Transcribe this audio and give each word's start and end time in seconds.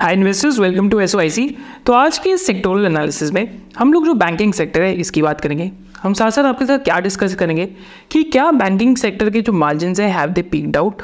Hi 0.00 0.12
investors 0.14 0.58
welcome 0.58 0.88
to 0.90 1.00
S 1.00 1.14
O 1.14 1.18
I 1.18 1.30
C 1.30 1.44
तो 1.86 1.92
आज 1.92 2.18
के 2.18 2.30
इस 2.30 2.46
सेक्टोरल 2.46 2.86
एनालिसिस 2.86 3.32
में 3.32 3.60
हम 3.78 3.92
लोग 3.92 4.04
जो 4.06 4.14
बैंकिंग 4.14 4.52
सेक्टर 4.54 4.82
है, 4.82 4.92
इसकी 4.94 5.22
बात 5.22 5.40
करेंगे। 5.40 5.70
हम 6.02 6.12
साथ 6.14 6.30
साथ 6.30 6.44
आपके 6.44 6.66
साथ 6.66 6.78
क्या 6.78 6.98
डिस्कस 7.00 7.34
करेंगे 7.34 7.66
कि 8.10 8.22
क्या 8.22 8.50
बैंकिंग 8.52 8.96
सेक्टर 8.96 9.30
के 9.30 9.40
जो 9.40 9.52
मार्जिन 9.52 9.94
है 10.00 10.08
हैव 10.10 10.30
दे 10.30 10.42
पीकड 10.44 10.76
आउट 10.76 11.02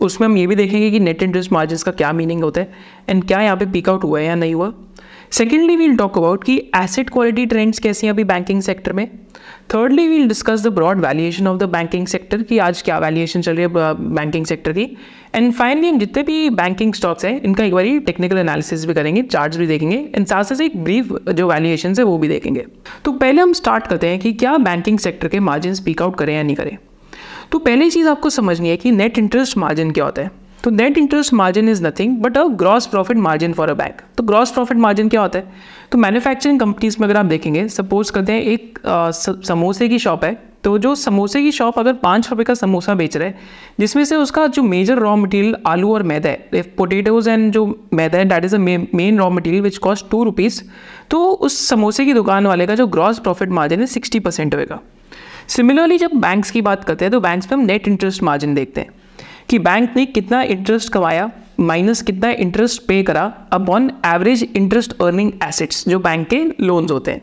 उसमें 0.00 0.26
हम 0.28 0.36
ये 0.36 0.46
भी 0.46 0.56
देखेंगे 0.56 0.90
कि 0.90 1.00
नेट 1.00 1.22
इंटरेस्ट 1.22 1.52
मार्जिन 1.52 1.78
का 1.84 1.92
क्या 1.92 2.12
मीनिंग 2.12 2.42
होता 2.42 2.60
है 2.60 2.72
एंड 3.08 3.24
क्या 3.26 3.40
यहाँ 3.40 3.56
पे 3.56 3.66
पिक 3.66 3.88
आउट 3.88 4.04
हुआ 4.04 4.18
है 4.20 4.26
या 4.26 4.34
नहीं 4.34 4.54
हुआ। 4.54 4.72
सेकेंडली 5.32 5.74
वील 5.76 5.96
टॉक 5.96 6.16
अबाउट 6.18 6.42
कि 6.44 6.56
एसेट 6.76 7.10
क्वालिटी 7.10 7.44
ट्रेंड्स 7.46 7.78
कैसी 7.78 8.06
हैं 8.06 8.12
अभी 8.12 8.24
बैंकिंग 8.24 8.60
सेक्टर 8.62 8.92
में। 8.92 9.06
Thirdly 9.74 10.06
we'll 10.08 10.26
discuss 10.28 10.62
the 10.62 10.68
broad 10.68 10.98
valuation 11.00 11.46
of 11.46 11.58
the 11.58 11.68
banking 11.68 12.06
sector 12.06 12.42
की 12.42 12.58
आज 12.58 12.82
क्या 12.82 12.98
वैल्यूएशन 12.98 13.42
चल 13.42 13.56
रही 13.56 13.62
है 13.62 13.94
बैंकिंग 14.14 14.46
सेक्टर 14.46 14.72
की। 14.72 14.82
एंड 15.34 15.52
फाइनली 15.52 15.88
हम 15.88 15.98
जितने 15.98 16.22
भी 16.22 16.50
बैंकिंग 16.50 16.92
स्टॉक्स 16.94 17.24
हैं, 17.24 17.40
इनका 17.42 17.64
एक 17.64 17.72
बार 17.72 17.86
टेक्निकल 18.06 18.38
एनालिसिस 18.38 18.84
भी 18.86 18.94
करेंगे 18.94 19.22
चार्ट्स 19.22 19.58
भी 19.58 19.66
देखेंगे 19.66 19.96
एंड 20.14 20.26
साथ 20.26 20.44
साथ 20.44 20.60
एक 20.60 20.76
ब्रीफ 20.84 21.12
जो 21.30 21.48
वैल्यूएशन 21.48 21.94
है 21.98 22.04
वो 22.04 22.18
भी 22.18 22.28
देखेंगे। 22.28 22.66
तो 23.04 23.12
पहले 23.14 23.42
हम 23.42 23.52
स्टार्ट 23.52 23.86
करते 23.86 24.08
हैं 24.08 24.18
कि 24.18 24.32
क्या 24.34 24.56
बैंकिंग 24.58 24.98
सेक्टर 24.98 25.28
के 25.28 25.40
मार्जिन 25.40 25.74
स्पीक 25.74 26.02
आउट 26.02 26.18
करें 26.18 26.34
या 26.34 26.42
नहीं 26.42 26.56
करें। 26.56 26.76
तो 27.52 27.58
पहली 27.58 27.90
चीज़ 27.90 28.08
आपको 28.08 28.30
समझनी 28.30 28.68
है 28.68 28.76
कि 28.76 28.90
नेट 28.90 29.18
इंटरेस्ट 29.18 29.58
मार्जिन 29.58 29.90
क्या 29.90 30.04
होता 30.04 30.22
है। 30.22 30.41
तो 30.64 30.70
net 30.70 30.98
interest 30.98 31.32
margin 31.32 31.68
is 31.68 31.82
nothing 31.86 32.16
but 32.22 32.36
a 32.38 32.44
gross 32.58 32.86
profit 32.86 33.16
margin 33.18 33.52
for 33.52 33.70
a 33.70 33.74
bank 33.74 34.00
तो 34.16 34.22
ग्रॉस 34.22 34.50
प्रॉफिट 34.50 34.76
मार्जिन 34.78 35.08
क्या 35.08 35.20
होता 35.20 35.38
है? 35.38 35.52
तो 35.92 35.98
मैन्युफैक्चरिंग 35.98 36.60
कंपनीज़ 36.60 36.96
में 37.00 37.06
अगर 37.08 37.16
आप 37.16 37.26
देखेंगे 37.26 37.66
सपोज़ 37.68 38.12
करते 38.12 38.32
हैं 38.32 38.42
एक 38.42 38.78
समोसे 39.44 39.88
की 39.88 39.98
शॉप 39.98 40.24
है 40.24 40.36
तो 40.64 40.76
जो 40.78 40.94
समोसे 40.94 41.42
की 41.42 41.50
शॉप 41.52 41.78
अगर 41.78 41.92
पाँच 42.02 42.28
रुपये 42.30 42.44
का 42.44 42.54
समोसा 42.54 42.94
बेच 42.94 43.16
रहा 43.16 43.28
है, 43.28 43.38
जिसमें 43.80 44.04
से 44.04 44.16
उसका 44.16 44.46
जो 44.46 44.62
मेजर 44.62 44.98
रॉ 44.98 45.14
मटेरियल 45.16 45.56
आलू 45.66 45.92
और 45.94 46.02
मैदा 46.02 46.28
है 46.28 46.62
पोटेटोज 46.76 47.28
एंड 47.28 47.50
जो 47.52 47.64
मैदा 47.94 48.18
है 48.18 48.24
that 48.24 48.44
is 48.44 48.54
a 48.56 48.58
main 48.58 49.18
raw 49.18 49.28
material 49.30 49.62
which 49.62 49.78
cost 49.78 50.10
two 50.10 50.22
rupees 50.24 50.62
तो 51.10 51.24
उस 51.24 51.58
समोसे 51.68 52.04
की 52.04 52.14
दुकान 52.14 52.46
वाले 52.46 52.66
का 52.66 52.74
जो 52.74 52.86
ग्रॉस 52.86 53.18
प्रॉफिट 53.18 53.50
मार्जिन 53.50 53.80
है 53.80 53.86
सिक्सटी 53.88 54.18
परसेंट 54.20 54.54
होएगा। 54.54 54.80
सिमिलरली 55.48 55.98
जब 55.98 56.10
बैंक्स 56.16 56.50
की 56.50 56.62
बात 56.62 56.84
करते 56.84 57.04
हैं 57.04 57.12
तो 57.12 57.20
बैंक्स 57.20 57.52
में 57.52 57.58
हम 57.58 57.64
नेट 57.66 57.88
इंटरेस्ट 57.88 58.22
मार्जिन 58.22 58.54
देखते 58.54 58.80
हैं। 58.80 58.90
कि 59.48 59.58
बैंक 59.58 59.96
ने 59.96 60.06
कितना 60.06 60.42
इंटरेस्ट 60.42 60.92
कमाया 60.92 61.30
माइनस 61.60 62.02
कितना 62.02 62.30
इंटरेस्ट 62.30 62.82
पे 62.88 63.02
करा 63.02 63.34
upon 63.52 63.90
average 64.06 64.52
interest 64.56 64.92
earning 65.02 65.32
assets 65.44 65.88
जो 65.88 65.98
बैंक 65.98 66.28
के 66.28 66.44
लोन्स 66.60 66.90
होते 66.90 67.10
हैं। 67.10 67.22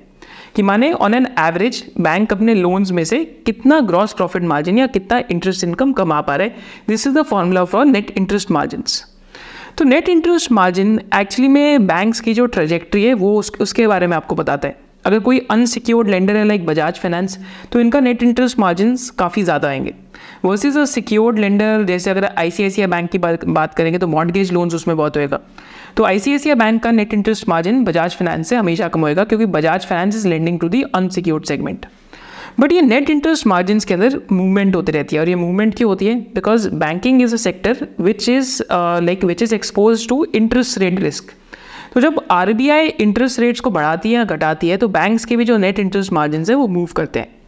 कि 0.55 0.61
माने 0.61 0.91
ऑन 0.93 1.13
एन 1.13 1.27
एवरेज 1.39 1.91
बैंक 1.99 2.33
अपने 2.33 2.55
लोन्स 2.55 2.91
में 2.91 3.03
से 3.03 3.25
कितना 3.25 3.79
ग्रॉस 3.79 4.13
प्रॉफिट 4.13 4.43
मार्जिन 4.43 4.77
या 4.77 4.87
कितना 4.87 5.21
इंटरेस्ट 5.31 5.63
इनकम 5.63 5.93
कमा 5.93 6.21
पा 6.21 6.35
रहे 6.35 6.49
this 6.87 7.07
is 7.07 7.13
the 7.13 7.21
formula 7.21 7.63
for 7.65 7.85
net 7.85 8.11
interest 8.17 8.51
margin 8.51 8.83
तो 9.77 9.85
नेट 9.85 10.09
इंटरेस्ट 10.09 10.51
मार्जिन 10.51 11.01
एक्चुअली 11.15 11.47
में 11.47 11.87
बैंक्स 11.87 12.19
की 12.19 12.33
जो 12.33 12.45
ट्रेजेक्ट्री 12.45 13.03
है 13.03 13.13
वो 13.13 13.39
उस, 13.39 13.51
उसके 13.61 13.87
बारे 13.87 14.07
में 14.07 14.17
आपको 14.17 14.35
बताता 14.35 14.67
है। 14.67 14.88
अगर 15.09 15.19
कोई 15.19 15.39
अनसिक्योर्ड 15.51 16.09
लेंडर 16.09 16.35
है 16.35 16.43
लाइक 16.47 16.65
बजाज 16.65 16.99
फाइनेंस 16.99 17.37
तो 17.71 17.79
इनका 17.79 17.99
नेट 17.99 18.23
इंटरेस्ट 18.23 18.59
मार्जिन 18.59 18.95
काफ़ी 19.19 19.43
ज़्यादा 19.43 19.67
आएँगे। 19.67 19.93
वर्सेज 20.45 20.77
अ 20.77 20.83
सिक्योर्ड 20.87 21.39
लेंडर 21.39 21.83
जैसे 21.85 22.09
अगर 22.09 22.25
आईसीआईसीआई 22.27 22.87
बैंक 22.87 23.09
की 23.11 23.17
बात 23.17 23.73
करेंगे 23.73 23.97
तो 23.97 24.07
मॉडगेज 24.07 24.51
लोन्स 24.53 24.73
उसमें 24.75 24.95
बहुत 24.97 25.17
होएगा। 25.17 25.39
तो 25.97 26.03
आईसीआईसीआई 26.05 26.55
बैंक 26.55 26.81
का 26.83 26.91
net 26.91 27.13
interest 27.13 27.47
margin 27.49 27.83
Bajaj 27.83 28.15
finance 28.15 28.49
से 28.49 28.55
हमेशा 28.55 28.87
कम 28.87 29.01
होएगा, 29.01 29.23
क्योंकि 29.23 29.45
Bajaj 29.47 29.85
finance 29.85 30.15
is 30.15 30.27
lending 30.27 30.59
to 30.59 30.69
the 30.69 30.83
unsecured 30.95 31.45
segment 31.45 31.85
but 32.59 32.71
ये 32.71 32.81
नेट 32.81 33.09
इंटरेस्ट 33.09 33.47
मार्जिन 33.47 33.79
के 33.79 33.93
अंदर 33.93 34.19
मूवमेंट 34.31 34.75
होती 34.75 34.91
रहती 34.91 35.15
है, 35.15 35.21
और 35.21 35.29
ये 35.29 35.35
मूवमेंट 35.35 35.75
क्यों 35.75 35.89
होती 35.89 36.05
है? 36.05 36.15
Because 36.35 36.69
banking 36.69 37.21
is 37.21 37.33
a 37.33 37.37
sector 37.39 37.87
which 37.99 38.27
is 38.29 38.61
like 38.71 39.23
which 39.23 39.41
is 39.43 39.55
expose 39.55 40.07
to 40.09 40.25
interest 40.35 40.77
rate 40.77 40.99
risk 41.01 41.31
तो 41.93 42.01
जब 42.01 42.21
आरबीआई 42.31 42.87
इंटरेस्ट 42.87 43.39
रेट्स 43.39 43.59
को 43.59 43.69
बढ़ाती 43.69 44.09
है 44.09 44.15
या 44.15 44.23
घटाती 44.23 44.69
है 44.69 44.77
तो 44.77 44.87
बैंक्स 44.87 45.25
के 45.25 45.37
भी 45.37 45.45
जो 45.45 45.57
नेट 45.57 45.79
इंटरेस्ट 45.79 46.13
मार्जिन 46.13 46.45
है, 46.49 46.55
वो 46.55 46.67
मूव 46.67 46.89
करते 46.95 47.19
हैं। 47.19 47.38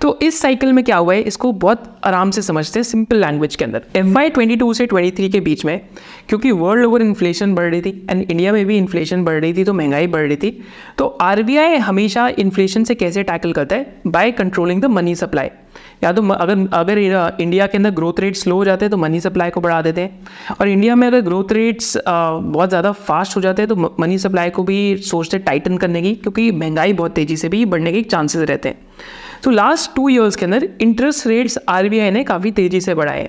तो 0.00 0.18
इस 0.22 0.40
साइकिल 0.40 0.72
में 0.72 0.82
क्या 0.84 0.96
हुआ 0.96 1.14
है? 1.14 1.20
इसको 1.22 1.52
बहुत 1.54 1.84
आराम 2.04 2.30
से 2.30 2.42
समझते 2.42 2.78
हैं 2.78 2.84
सिंपल 2.84 3.16
लैंग्वेज 3.16 3.56
के 3.56 3.64
अंदर। 3.64 3.82
एफ़ 3.96 4.18
आई 4.18 4.30
ट्वेंटी 4.30 4.56
टू 4.56 4.72
से 4.74 4.86
ट्वेंटी 4.86 5.10
थ्री 5.12 5.28
के 5.28 5.40
बीच 5.40 5.64
में, 5.64 5.80
क्योंकि 6.28 6.50
वर्ल्ड 6.52 6.86
ओवर 6.86 7.02
इन्फ्लेशन 7.02 7.54
बढ़ 7.54 7.70
रही 7.70 7.80
थी 7.82 8.06
एंड 8.10 8.22
इंडिया 8.22 8.52
में 8.52 8.64
भी 8.66 8.78
इन्फ्लेशन 8.78 9.24
बढ़ 9.24 9.40
रही 9.40 9.54
थी 9.54 9.64
तो 9.64 9.72
महँगाई 9.74 10.06
बढ़ 10.08 10.26
रही 10.26 10.36
थी। 10.36 10.58
तो 10.98 11.06
आर 11.22 11.42
बी 11.42 11.56
आई 11.56 11.76
हमेशा 11.78 12.28
इन्फ्लेशन 12.38 12.84
से 12.84 12.94
कैसे 12.94 13.22
टैकल 13.22 13.52
करता 13.52 13.76
है? 13.76 14.00
By 14.06 14.30
controlling 14.32 14.82
the 14.82 14.84
money 14.86 15.14
supply 15.14 15.50
या 16.02 16.12
तो 16.12 16.22
अगर 16.24 16.68
अगर 16.74 16.98
इंडिया 16.98 17.66
के 17.66 17.76
अंदर 17.78 17.90
ग्रोथ 17.92 18.20
रेट 18.20 18.36
स्लो 18.36 18.54
हो 18.56 18.64
जाते 18.64 18.84
हैं 18.84 18.90
तो 18.90 18.96
मनी 18.96 19.20
सप्लाई 19.20 19.50
को 19.50 19.60
बढ़ा 19.60 19.80
देते 19.82 20.00
हैं। 20.00 20.56
और 20.60 20.68
इंडिया 20.68 20.94
में 20.96 21.06
अगर 21.06 21.20
ग्रोथ 21.20 21.52
रेट्स 21.52 21.96
बहुत 22.06 22.68
ज़्यादा 22.68 22.92
फास्ट 22.92 23.36
हो 23.36 23.40
जाते 23.40 23.62
हैं 23.62 23.68
तो 23.68 23.94
मनी 24.00 24.18
सप्लाई 24.18 24.50
को 24.50 24.62
भी 24.62 24.96
सोचते 24.98 25.38
टाइटन 25.40 25.76
करने 25.78 26.02
की, 26.02 26.14
क्योंकि 26.14 26.50
महँगाई 26.52 26.92
बहुत 26.92 27.12
तेज़ी 27.12 27.36
से 27.36 27.48
भी 27.48 27.64
बढ़ने 27.66 27.92
के 27.92 28.02
चांसेस 28.02 28.42
रहते 28.42 28.68
हैं। 28.68 28.80
तो 29.42 29.50
लास्ट 29.50 29.94
टू 29.96 30.08
ईयर्स 30.08 30.36
के 30.36 30.44
अंदर 30.44 30.68
इंटरेस्ट 30.80 31.26
रेट्स 31.26 31.58
आरबीआई 31.68 32.10
ने 32.10 32.22
काफ़ी 32.24 32.50
तेज़ी 32.52 32.80
से 32.80 32.94
बढ़ाए 32.94 33.24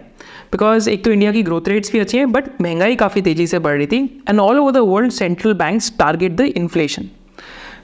बिकॉज़ 0.51 0.89
एक 0.89 1.03
तो 1.05 1.11
इंडिया 1.11 1.31
की 1.31 1.43
ग्रोथ 1.43 1.67
रेट्स 1.67 1.91
भी 1.91 1.99
अच्छी 1.99 2.17
हैं 2.17 2.31
बट 2.31 2.61
महँगाई 2.61 2.95
काफ़ी 2.95 3.21
तेज़ी 3.21 3.47
से 3.47 3.59
बढ़ 3.59 3.77
रही 3.77 3.87
थी 3.87 4.23
and 4.29 4.39
all 4.39 4.59
over 4.59 4.71
the 4.71 4.77
world 4.77 5.11
central 5.11 5.53
banks 5.53 5.91
target 5.99 6.31
the 6.31 6.41
inflation 6.41 7.09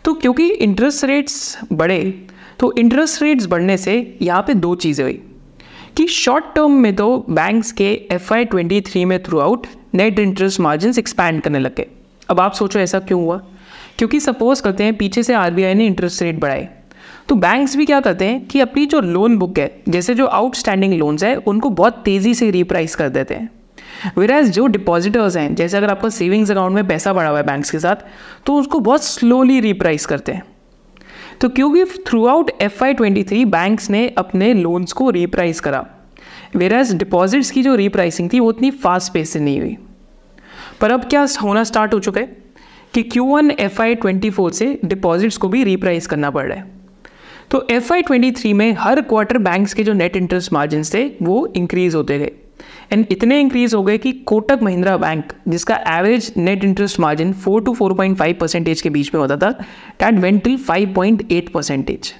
तो 0.05 0.13
क्योंकि 0.13 0.47
इंटरेस्ट 0.49 1.03
रेट्स 1.03 1.57
बढ़े 1.73 2.27
तो 2.59 2.73
इंटरेस्ट 2.77 3.21
रेट्स 3.23 3.45
बढ़ने 3.45 3.77
से 3.77 4.17
यहाँ 4.21 4.41
पे 4.47 4.53
दो 4.53 4.75
चीज़ें 4.75 5.05
हुई। 5.05 5.21
कि 5.97 6.07
शॉर्ट 6.07 6.45
टर्म 6.55 6.71
में 6.71 6.95
तो 6.95 7.25
बैंक्स 7.29 7.71
के 7.71 7.91
एफ़ 8.11 8.33
आई 8.33 8.45
ट्वेंटी 8.45 8.81
थ्री 8.81 9.05
में 9.05 9.23
throughout 9.39 9.67
net 9.93 10.19
interest 10.19 10.59
margin 10.59 10.93
expand 10.99 11.41
करने 11.41 11.59
लगे 11.59 11.87
अब 12.29 12.39
आप 12.39 12.53
सोचो 12.53 12.79
ऐसा 12.79 12.99
क्यों 12.99 13.21
हुआ? 13.21 13.41
क्योंकि 13.97 14.19
सपोज़ 14.19 14.61
करते 14.61 14.83
हैं, 14.83 14.97
पीछे 14.97 15.23
से 15.23 15.33
आरबीआई 15.33 15.73
ने 15.73 15.85
इंटरेस्ट 15.85 16.21
रेट 16.21 16.39
बढ़ाए। 16.39 16.69
तो 17.29 17.35
बैंक्स 17.35 17.75
भी 17.75 17.85
क्या 17.85 17.99
करते 18.01 18.25
हैं 18.25 18.45
कि 18.45 18.59
अपनी 18.59 18.85
जो 18.85 18.99
लोन 18.99 19.37
बुक 19.37 19.59
है, 19.59 19.81
जैसे 19.89 20.13
जो 20.15 20.25
आउटस्टैंडिंग 20.25 20.93
लोन्स 20.93 21.23
है, 21.23 21.35
उनको 21.37 21.69
बहुत 21.69 22.01
तेज़ी 22.05 22.33
से 22.33 22.49
रिप्राइस 22.51 22.95
कर 22.95 23.09
देते 23.09 23.33
हैं। 23.33 23.49
वेराज 24.17 24.49
जो 24.49 24.65
डिपॉजिटर्स 24.67 25.35
हैं, 25.37 25.55
जैसे 25.55 25.77
अगर 25.77 25.89
आपका 25.89 26.09
सेविंग्स 26.09 26.51
अकाउंट 26.51 26.75
में 26.75 26.87
पैसा 26.87 27.13
बढ़ा 27.13 27.29
हुआ 27.29 27.37
है 27.37 27.45
बैंक्स 27.45 27.71
के 27.71 27.79
साथ 27.79 27.95
तो 28.45 28.55
उसको 28.55 28.79
बहुत 28.79 29.03
स्लोली 29.03 29.59
रिप्राइस 29.59 30.05
करते 30.05 30.31
हैं। 30.31 30.43
तो 31.41 31.49
क्योंकि 31.49 31.83
throughout 32.27 32.51
F 32.61 32.83
Y 32.83 32.93
twenty 32.93 33.23
three 33.23 33.43
banks 33.45 33.89
ने 33.89 34.07
अपने 34.17 34.53
लोन्स 34.53 34.91
को 34.91 35.09
रिप्राइस 35.09 35.59
करा 35.59 35.85
वेराज 36.55 36.93
डिपॉजिट्स 36.95 37.51
की 37.51 37.63
जो 37.63 37.75
रिप्राइसिंग 37.75 38.29
थी, 38.33 38.39
वो 38.39 38.49
उतनी 38.49 38.71
फास्ट 38.71 39.13
पेस 39.13 39.29
से 39.29 39.39
नहीं 39.39 39.59
हुई। 39.59 39.77
पर 40.81 40.91
अब 40.91 41.05
क्या 41.05 41.25
होना 41.43 41.63
स्टार्ट 41.63 41.93
हो 41.93 41.99
चुका 41.99 42.21
है 42.21 42.37
कि 42.93 43.03
Q 43.03 43.25
one 43.25 43.51
F 43.51 43.81
Y 43.81 43.95
twenty 43.95 44.29
four 44.29 44.51
से 44.51 44.79
डिपॉजिट्स 44.85 45.37
को 45.37 45.47
भी 45.47 45.63
रिप्राइस 45.63 46.07
करना 46.07 46.29
पड़ 46.29 46.47
रहा 46.47 46.57
है। 46.57 46.78
तो 47.51 47.67
एफ़ 47.71 47.93
आई 47.93 48.01
ट्वेंटी 48.01 48.31
थ्री 48.31 48.53
में 48.53 48.75
हर 48.79 49.01
क्वार्टर 49.01 49.37
बैंक्स 49.37 49.73
के 49.73 49.83
जो 49.83 49.93
नेट 49.93 50.15
इंटरेस्ट 50.15 50.53
मार्जिन 50.53 50.83
थे, 50.93 51.11
वो 51.21 51.53
इंक्रीज 51.55 51.95
होते 51.95 52.19
गए। 52.19 52.31
एंड 52.91 53.05
इतने 53.11 53.39
इंक्रीज 53.39 53.73
हो 53.73 53.83
गए 53.83 53.97
कि 53.97 54.11
कोटक 54.11 54.59
महिंद्रा 54.63 54.97
बैंक 54.97 55.33
जिसका 55.47 55.75
average 55.87 56.33
net 56.37 56.63
interest 56.63 56.99
margin 56.99 57.33
four 57.33 57.63
to 57.63 57.73
four 57.73 57.93
point 57.93 58.17
five 58.17 58.35
percentage 58.39 58.81
के 58.81 58.89
बीच 58.89 59.13
में 59.13 59.21
होता 59.21 59.37
था 59.37 59.49
that 60.03 60.13
went 60.13 60.43
point 60.95 61.31
eight 61.31 61.49
percentage 61.49 62.13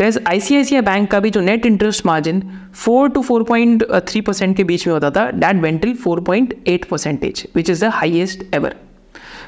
veg 0.00 0.24
I 0.26 0.40
C 0.40 0.56
I 0.56 0.64
C 0.64 0.74
I 0.74 0.82
bank 0.82 1.10
का 1.10 1.20
भी 1.20 1.30
जो 1.30 1.40
net 1.40 1.66
interest 1.66 2.06
margin 2.06 2.42
four 2.74 3.10
to 3.10 3.22
four 3.22 3.42
point 3.42 3.84
three 3.92 4.20
percent 4.20 4.56
के 4.56 4.64
बीच 4.64 4.86
में 4.86 4.94
होता 4.94 5.10
था 5.10 5.30
that 5.30 5.96
four 5.96 6.20
point 6.20 6.56
eight 6.66 6.84
percentage 6.84 7.48
which 7.56 7.70
is 7.70 7.84
the 7.84 7.88
highest 7.88 8.54
ever 8.54 8.76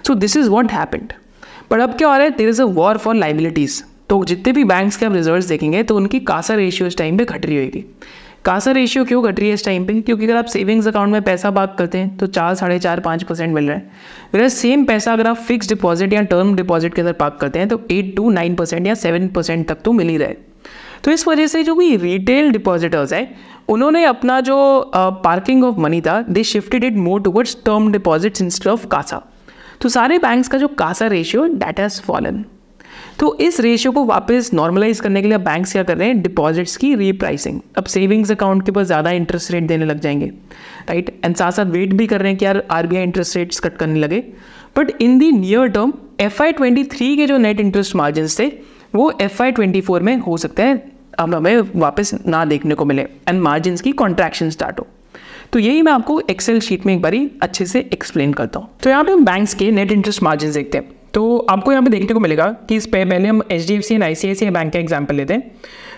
so 0.06 0.15
this 0.15 0.37
is 0.37 0.49
what 0.49 0.73
happened 0.73 1.12
but 1.71 1.81
अब 1.81 1.95
क्या 1.95 2.09
हो 2.09 2.15
रहा 2.15 2.23
है? 2.23 2.31
There 2.31 2.49
is 2.49 2.62
a 2.62 2.65
war 2.65 2.99
for 2.99 3.15
liabilities 3.15 3.83
तो 4.09 4.25
जितने 4.25 4.53
भी 4.53 4.65
बैंक्स 4.65 4.97
के 4.97 5.07
आप 5.07 5.13
रिज़ल्ट 5.13 5.47
देखेंगे 5.49 5.83
तो 5.83 5.97
उनकी 5.97 6.21
कासा 6.21 6.55
रेशियो 6.55 6.87
इस 6.89 6.97
टाइम 6.97 7.19
पे 7.19 7.25
घट 7.25 7.47
रही 7.47 7.57
होगी 7.57 7.85
कासा 8.45 8.71
रेशियो 8.73 9.05
क्यों 9.05 9.23
घट 9.25 9.39
रही 9.39 9.49
है 9.49 9.55
इस 9.55 9.65
टाइम 9.65 9.85
पे? 9.87 10.01
क्योंकि 10.01 10.25
अगर 10.25 10.37
आप 10.37 10.45
सेविंग्स 10.45 10.87
अकाउंट 10.89 11.13
में 11.13 11.23
पैसा 11.23 11.51
बात 11.51 11.77
करते 11.79 11.99
हैं 11.99 12.17
तो 12.17 12.27
चार, 12.27 12.55
साढ़े 12.55 12.79
चार, 12.79 13.01
पाँच 13.01 13.23
परसेंट 13.23 13.55
मिल 13.55 13.69
रहा 13.69 13.77
है। 13.77 13.91
अगर 14.35 14.49
सेम 14.49 14.85
पैसा 14.85 15.13
अगर 15.13 15.27
आप 15.27 15.37
फिक्स 15.37 15.69
डिपॉजिट 15.69 16.12
या 16.12 16.23
टर्म 16.23 16.55
डिपॉजिट 16.56 16.95
के 16.95 17.01
अंदर 17.01 17.12
पार्क 17.12 17.39
करते 17.41 17.59
हैं 17.59 17.69
तो 17.69 17.81
एट 17.91 18.15
टू 18.17 18.31
नाइन 18.31 18.55
परसेंट 18.55 18.87
या 18.87 18.95
सेवन 18.95 19.29
परसेंट 19.29 19.67
तक 19.69 19.79
तो 19.85 19.93
मिल 19.93 20.09
ही 20.09 20.17
रहे 20.17 20.35
तो 21.05 21.11
इस 21.11 21.27
वजह 21.29 21.47
से 21.47 21.62
जो 21.62 21.75
भी 21.75 21.97
रिटेल 21.97 22.50
डिपॉजिटर्स 22.53 23.12
हैं, 23.12 23.37
उन्होंने 23.69 24.05
अपना 24.05 24.41
जो 24.41 24.57
पार्किंग 24.95 25.65
ऑफ़ 25.65 25.79
मनी 25.79 26.00
था 26.00 26.21
they 26.23 26.45
shifted 26.45 26.85
it 26.85 26.97
more 26.99 27.23
towards 27.23 27.57
term 27.67 27.91
deposits 27.93 28.43
instead 28.43 28.73
of 28.73 28.87
CASA 28.87 29.23
तो 29.81 29.89
सारे 29.89 30.19
बैंक्स 30.19 30.49
का 30.49 30.59
जो 30.59 30.69
CASA 30.69 31.07
ratio 31.07 31.45
that 31.55 31.81
has 31.81 32.00
fallen 32.03 32.45
तो 33.19 33.37
इस 33.40 33.58
रेशियो 33.61 33.93
को 33.93 34.05
वापस 34.05 34.50
नॉर्मलाइज 34.55 35.00
करने 35.00 35.22
के 35.22 35.28
लिए 35.28 35.38
बैंक्स 35.38 35.72
क्या 35.72 35.82
कर 35.82 35.96
रहे 35.96 36.08
हैं? 36.08 36.20
डिपॉजिट्स 36.22 36.76
की 36.76 36.94
रीप्राइसिंग 36.94 37.61
अब 37.78 37.84
सेविंग्स 37.84 38.31
अकाउंट 38.31 38.64
के 38.64 38.70
ऊपर 38.70 38.82
ज़्यादा 38.82 39.11
इंटरेस्ट 39.11 39.50
रेट 39.50 39.64
देने 39.64 39.84
लग 39.84 40.00
जाएँगे 40.00 40.26
राइट 40.88 41.11
एंड 41.25 41.37
साथ 41.37 41.52
साथ 41.52 41.66
वेट 41.66 41.93
भी 41.93 42.06
कर 42.06 42.20
रहे 42.20 42.31
हैं 42.31 42.38
कि 42.38 42.44
यार 42.44 42.62
आरबीआई 42.70 43.02
इंटरेस्ट 43.02 43.37
रेट्स 43.37 43.61
कट 43.61 43.76
करने 43.76 44.00
लगे। 44.00 44.19
But 44.76 44.90
in 45.02 45.19
the 45.19 45.31
near 45.32 45.69
term 45.69 45.93
F 46.20 46.43
Y 46.43 46.52
twenty 46.52 46.84
three 46.84 47.16
के 47.16 47.26
जो 47.26 47.38
नेट 47.38 47.61
इंटरेस्ट 47.61 47.94
मार्जिन 47.96 48.28
थे, 48.38 48.50
वो 48.94 49.12
एफ़ 49.20 49.43
आई 49.43 49.52
ट्वेंटी 49.52 49.81
फोर 49.81 50.02
में 50.02 50.16
हो 50.16 50.37
सकते 50.37 50.62
हैं, 50.62 50.82
अब 51.19 51.34
हमें 51.34 51.61
वापस 51.76 52.14
ना 52.26 52.44
देखने 52.44 52.75
को 52.75 52.84
मिले 52.84 53.02
एंड 53.02 53.40
मार्जिन 53.40 53.76
की 53.76 53.93
कॉन्ट्रैक्शन 53.93 54.50
स्टार्ट 54.50 54.81
हो। 54.81 54.87
तो 55.52 55.58
यही 55.58 55.82
मैं 55.82 55.93
आपको 55.93 56.20
एक्सेल 56.31 56.61
शीट 56.61 56.87
में 56.87 56.94
एक 56.94 57.02
बारी 57.02 57.31
अच्छे 57.43 57.66
से 57.66 57.81
एक्सप्लेन 57.93 58.32
करता 58.32 58.61
हूँ। 58.61 58.69
तो 58.82 58.90
यहाँ 58.90 59.05
पे 59.05 59.12
हम 59.12 59.25
बैंक्स 59.25 59.55
के 59.55 59.70
नेट 59.70 59.93
इंटरेस्ट 59.93 60.22
मार्जिन 60.22 60.52
देखते 60.52 60.78
हैं। 60.78 60.90
तो 61.14 61.37
आपको 61.50 61.72
यहाँ 61.72 61.84
पे 61.84 61.90
देखने 61.90 62.14
को 62.14 62.20
मिलेगा 62.20 62.46
कि 62.69 62.76
इस 62.76 62.87
पे 62.87 63.05
पहले 63.05 63.28
हम 63.28 63.43
H 63.52 63.66
D 63.66 63.75
F 63.75 63.82
C 63.82 63.94
and 63.94 64.05
I 64.05 64.14
C 64.14 64.28
I 64.28 64.34
C 64.34 64.50
bank 64.50 64.72
का 64.72 64.78
एग्ज़ाम्पल 64.78 65.14
लेते 65.14 65.34
हैं। 65.34 65.50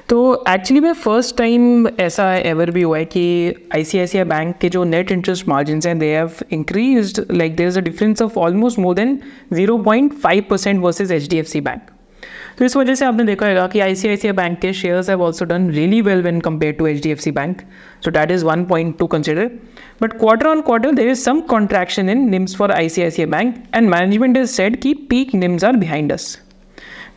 तो 0.08 0.44
एक्चुअली 0.48 0.80
में 0.80 0.92
फ़र्स्ट 0.92 1.36
टाइम 1.36 1.88
ऐसा 2.00 2.34
एवर 2.36 2.70
भी 2.70 2.82
हुआ 2.82 2.98
है 2.98 3.04
कि 3.04 3.54
I 3.74 3.84
C 3.84 3.98
I 3.98 4.06
C 4.06 4.18
I 4.18 4.24
bank 4.24 4.56
के 4.60 4.68
जो 4.68 4.84
नेट 4.84 5.10
इंटरेस्ट 5.12 5.48
मार्जिन 5.48 5.80
हैं 5.86 5.98
they 5.98 6.06
have 6.06 6.30
increase 6.52 7.24
like 7.30 7.56
there 7.56 7.68
is 7.68 7.78
a 7.78 7.82
difference 7.82 8.22
of 8.22 8.38
almost 8.38 8.78
more 8.78 8.94
than 8.94 9.18
zero 9.52 9.78
point 9.78 10.12
five 10.12 10.44
percent 10.50 10.82
versus 10.82 11.12
H 11.12 11.28
D 11.30 11.38
F 11.38 11.46
C 11.46 11.60
bank 11.60 11.90
तो 12.58 12.64
इस 12.64 12.76
वजह 12.76 12.94
से 12.94 13.04
आपने 13.04 13.24
देखा 13.24 13.48
होगा 13.48 13.66
कि 13.66 13.80
I 13.80 13.94
C 13.94 14.08
I 14.08 14.16
C 14.16 14.28
I 14.28 14.32
bank 14.34 14.58
के 14.58 14.72
shares 14.72 15.10
have 15.10 15.22
also 15.22 15.44
done 15.44 15.70
really 15.70 16.00
well 16.00 16.22
when 16.22 16.40
compare 16.40 16.72
to 16.72 16.86
H 16.86 17.02
D 17.02 17.10
F 17.10 17.20
C 17.20 17.30
bank 17.30 17.60
so 18.04 18.10
that 18.10 18.30
is 18.30 18.44
one 18.44 18.64
point 18.64 18.96
to 18.98 19.06
consider 19.06 19.50
but 20.00 20.18
quarter 20.18 20.46
on 20.46 20.60
quarter 20.60 20.92
there 20.92 21.08
is 21.08 21.20
some 21.20 21.40
contraction 21.50 22.08
in 22.10 22.28
NIMs 22.30 22.56
for 22.56 22.72
I 22.72 22.88
C 22.88 23.02
I 23.02 23.10
C 23.10 23.22
I 23.22 23.28
bank 23.30 23.54
and 23.74 23.88
management 23.88 24.36
is 24.36 24.50
said 24.50 24.80
की 24.80 24.94
peak 25.10 25.34
NIMs 25.34 25.64
are 25.64 25.76
behind 25.76 26.12
us 26.12 26.36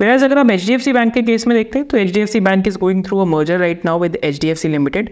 whereas 0.02 0.24
अगर 0.24 0.38
आप 0.38 0.52
H 0.52 0.66
D 0.66 0.74
F 0.74 0.82
C 0.82 0.94
bank 0.94 1.14
के 1.14 1.22
case 1.22 1.46
में 1.48 1.56
देखते 1.58 1.80
हैं 1.80 1.88
तो 1.88 1.98
H 1.98 2.12
D 2.14 2.20
F 2.20 2.30
C 2.30 2.40
bank 2.40 2.68
is 2.68 2.78
going 2.78 3.04
through 3.06 3.20
a 3.20 3.26
merger 3.28 3.58
right 3.60 3.86
now 3.86 4.00
with 4.00 4.18
H 4.24 4.40
D 4.42 4.50
F 4.50 4.58
C 4.58 4.68
limited 4.68 5.10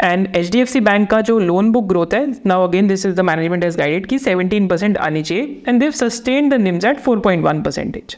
and 0.00 0.36
H 0.36 0.50
D 0.50 0.60
F 0.60 0.68
C 0.68 0.80
bank 0.80 1.08
का 1.10 1.20
जो 1.20 1.38
loan 1.38 1.70
book 1.72 1.88
growth 1.88 2.14
है 2.14 2.26
now 2.46 2.66
again 2.68 2.88
this 2.88 3.06
is 3.06 3.14
the 3.14 3.20
management 3.20 3.64
as 3.64 3.76
guided 3.76 4.06
की 4.06 4.18
seventeen 4.18 4.68
percent 4.68 4.98
आनी 4.98 5.22
चाहिए 5.22 5.62
and 5.68 5.80
they've 5.80 5.90
sustain 5.96 6.48
the 6.48 6.60
NIMs 6.60 6.84
at 6.84 7.00
four 7.00 7.20
point 7.20 7.44
one 7.44 7.62
percentage 7.62 8.16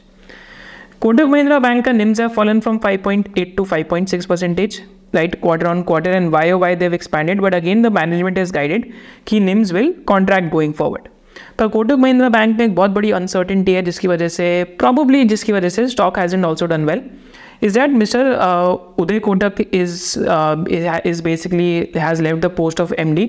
Kotak 1.00 1.25
Mahindra 1.25 1.58
bank 1.58 1.85
का 1.85 1.93
NIMs 1.93 2.20
है 2.20 2.29
fallen 2.29 2.61
from 2.61 2.79
five 2.79 3.00
point 3.05 3.38
eight 3.38 3.56
to 3.56 3.64
five 3.64 3.87
point 3.90 4.08
six 4.08 4.26
percentage 4.26 4.81
right 5.14 5.40
quarter 5.40 5.69
on 5.69 5.82
quarter 5.90 6.12
and 6.19 6.32
why 6.37 6.44
oh 6.50 6.58
why 6.58 6.75
they've 6.82 6.99
expanded 7.00 7.43
but 7.46 7.58
again 7.61 7.82
the 7.88 7.93
management 7.99 8.40
has 8.43 8.55
guided 8.58 8.87
कि 9.26 9.40
NIMS 9.40 9.75
will 9.78 9.93
contract 10.12 10.55
going 10.56 10.78
forward 10.82 11.11
पर 11.58 11.69
Kotak 11.69 11.99
Mahindra 11.99 12.28
bank 12.28 12.58
में 12.58 12.64
एक 12.64 12.75
बहुत 12.75 12.90
बड़ी 12.90 13.11
uncertainty 13.12 13.72
है 13.72 13.82
जिसकी 13.82 14.08
वजह 14.08 14.28
से 14.28 14.46
प्रॉबली 14.78 15.25
जिसकी 15.25 15.52
वजह 15.52 15.69
से 15.69 15.87
stock 15.88 16.19
has 16.19 16.34
and 16.34 16.44
also 16.44 16.66
done 16.66 16.84
well 16.87 17.02
is 17.62 17.75
that 17.75 17.90
Mr. 17.90 18.20
Uh, 18.37 18.76
Uday 18.99 19.20
Kotak 19.20 19.61
is 19.72 20.16
uh, 20.19 20.64
is 21.05 21.22
basically 21.22 21.90
has 21.94 22.20
left 22.20 22.40
the 22.43 22.50
post 22.50 22.81
of 22.81 22.90
MD 23.05 23.26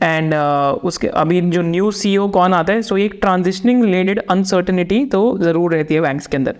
and 0.00 0.34
uh, 0.34 0.74
उसके 0.90 1.08
अभी 1.22 1.40
जो 1.40 1.62
न्यू 1.62 1.90
सीईओ 2.02 2.28
कौन 2.36 2.54
आता 2.54 2.72
है 2.72 2.82
सो 2.82 2.94
so 2.94 3.00
एक 3.00 3.18
ट्रांजिशनिंग 3.20 3.82
रिलेटेड 3.84 4.20
अनसर्टनिटी 4.30 5.04
तो 5.14 5.22
ज़रूर 5.40 5.74
रहती 5.74 5.94
है 5.94 6.00
बैंक्स 6.00 6.26
के 6.26 6.36
अंदर 6.36 6.56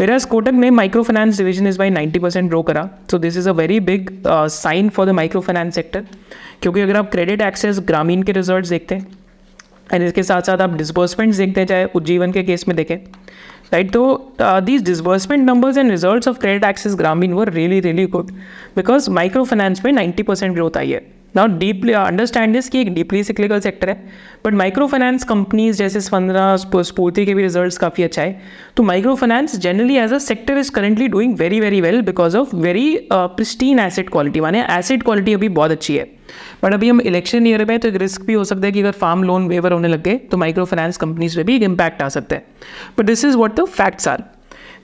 Whereas 0.00 0.24
Kotak 0.28 0.54
ने 0.54 0.70
micro 0.70 1.02
finance 1.02 1.38
division 1.38 1.66
is 1.66 1.78
by 1.78 1.90
90 1.90 2.18
percent 2.20 2.48
grow 2.48 2.62
करा 2.62 2.88
so 3.10 3.18
this 3.18 3.36
is 3.36 3.48
a 3.48 3.52
very 3.52 3.80
big 3.88 4.10
sign 4.26 4.88
for 4.88 5.06
the 5.06 5.10
micro 5.14 5.40
finance 5.40 5.74
sector 5.74 6.04
क्योंकि 6.62 6.80
अगर 6.80 6.96
आप 6.96 7.10
क्रेडिट 7.10 7.42
एक्सेस 7.42 7.80
ग्रामीण 7.88 8.22
के 8.22 8.32
रिज़ल्ट 8.32 8.68
देखते 8.68 8.94
हैं 8.94 9.06
एंड 9.92 10.02
इसके 10.02 10.22
साथ 10.22 10.42
साथ 10.42 10.60
आप 10.60 10.76
डिस्बर्समेंट्स 10.76 11.38
देखते 11.38 11.60
हैं, 11.60 11.66
चाहे 11.68 11.84
उज्जीवन 11.94 12.32
के 12.32 12.42
केस 12.42 12.66
में 12.68 12.76
देखें 12.76 12.96
राइट 13.72 13.92
तो 13.92 14.34
these 14.40 14.84
disbursement 14.84 15.46
numbers 15.46 15.78
and 15.78 15.90
results 15.90 16.28
of 16.28 16.38
credit 16.40 16.64
access 16.64 16.94
Grameen 16.96 17.32
were 17.32 17.52
really 17.52 17.80
really 17.80 18.06
good 18.16 18.30
because 18.76 19.10
micro 19.10 19.44
finance 19.44 19.84
में 19.84 19.92
90 19.92 20.22
परसेंट 20.26 20.54
ग्रोथ 20.54 20.76
आई 20.76 20.90
है. 20.90 21.19
नाउ 21.36 21.46
डीपली 21.58 21.92
अंडरस्टैंड 21.92 22.54
दिस 22.54 22.68
कि 22.68 22.80
एक 22.80 22.92
डीपली 22.94 23.22
सिक्लिकल 23.24 23.60
सेक्टर 23.60 23.88
है 23.88 23.94
बट 24.44 24.54
माइक्रो 24.54 24.86
फाइनेंस 24.86 25.24
कंपनीज़ 25.24 25.76
जैसे 25.78 26.00
स्पंदना 26.00 26.56
स्फूर्ति 26.56 27.24
के 27.26 27.34
भी 27.34 27.42
रिजल्ट्स 27.42 27.78
काफ़ी 27.78 28.04
अच्छा 28.04 28.22
है। 28.22 28.40
तो 28.76 28.82
micro 28.82 29.14
finance 29.14 29.56
generally 29.58 29.96
as 29.96 30.12
a 30.12 30.18
sector 30.20 30.58
is 30.58 30.70
currently 30.70 31.08
doing 31.08 31.36
very 31.38 31.60
very 31.60 31.80
well 31.80 32.00
because 32.02 32.36
of 32.36 32.56
very 32.56 32.98
pristine 33.12 33.78
asset 33.78 34.10
quality 34.10 34.40
माने 34.40 34.64
एसेट 34.70 35.02
क्वालिटी 35.02 35.34
अभी 35.34 35.48
बहुत 35.50 35.70
अच्छी 35.70 35.96
है। 35.96 36.04
बट 36.64 36.74
अभी 36.74 36.88
हम 36.88 37.00
इलेक्शन 37.02 37.46
ईयर 37.46 37.64
में 37.64 37.78
तो 37.80 37.88
एक 37.88 37.96
रिस्क 37.96 38.22
भी 38.22 38.32
हो 38.32 38.44
सकता 38.44 38.66
है 38.66 38.72
कि 38.72 38.80
अगर 38.80 38.92
फार्म 38.98 39.22
लोन 39.24 39.48
वेवर 39.48 39.72
होने 39.72 39.88
लग 39.88 40.02
गए 40.02 40.16
तो 40.30 40.36
माइक्रो 40.36 40.64
फाइनेंस 40.64 40.96
कंपनीज़ 40.96 41.36
पे 41.36 41.44
भी 41.44 41.56
एक 41.56 41.62
इम्पैक्ट 41.62 42.02
आ 42.02 42.08
सकता 42.08 42.36
है। 42.36 42.44
But 42.98 43.06
this 43.06 43.24
is 43.24 43.36
what 43.36 43.56
the 43.60 43.64
facts 43.68 44.08
are 44.08 44.24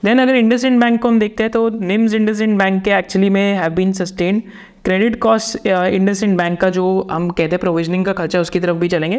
then 0.05 0.19
अगर 0.19 0.35
इंडस 0.35 0.63
इंड 0.65 0.79
बैंक 0.79 1.01
को 1.01 1.07
हम 1.07 1.19
देखते 1.19 1.43
हैं 1.43 1.51
तो 1.51 1.69
निम्स 1.69 2.13
इंडस 2.13 2.41
इंड 2.41 2.57
बैंक 2.57 2.83
के 2.83 2.91
एक्चुअली 2.93 3.29
में 3.29 3.53
have 3.53 3.71
been 3.73 3.91
sustain 3.93 4.41
credit 4.87 5.15
cost 5.19 5.65
IndusInd 6.23 6.37
bank 6.37 6.59
का 6.59 6.69
जो 6.69 6.85
हम 7.11 7.29
कहते 7.29 7.55
हैं 7.55 7.59
प्रोविजनिंग 7.59 8.05
का 8.05 8.11
खर्चा 8.13 8.39
उसकी 8.41 8.59
तरफ़ 8.59 8.77
भी 8.77 8.87
चलेंगे। 8.87 9.17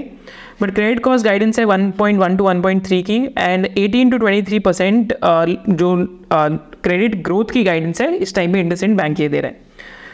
बट 0.62 0.70
क्रेडिट 0.74 1.00
कॉस्ट 1.04 1.24
गाइडेंस 1.24 1.58
है 1.58 1.64
1.1 1.66 2.36
टू 2.38 2.44
1.3 2.44 3.02
की 3.02 3.16
एंड 3.38 3.66
18 3.78 4.10
टू 4.10 4.18
23 4.18 4.60
परसेंट 4.64 5.12
जो 5.70 5.94
क्रेडिट 6.32 7.14
uh, 7.14 7.22
ग्रोथ 7.24 7.52
की 7.52 7.64
गाइडेंस 7.64 8.00
है 8.00 8.14
इस 8.16 8.34
टाइम 8.34 8.52
में 8.52 8.60
इंडस 8.60 8.82
इंड 8.82 8.96
बैंक 8.96 9.20
ये 9.20 9.28
दे 9.28 9.40
रहे 9.40 9.50
हैं। 9.50 9.66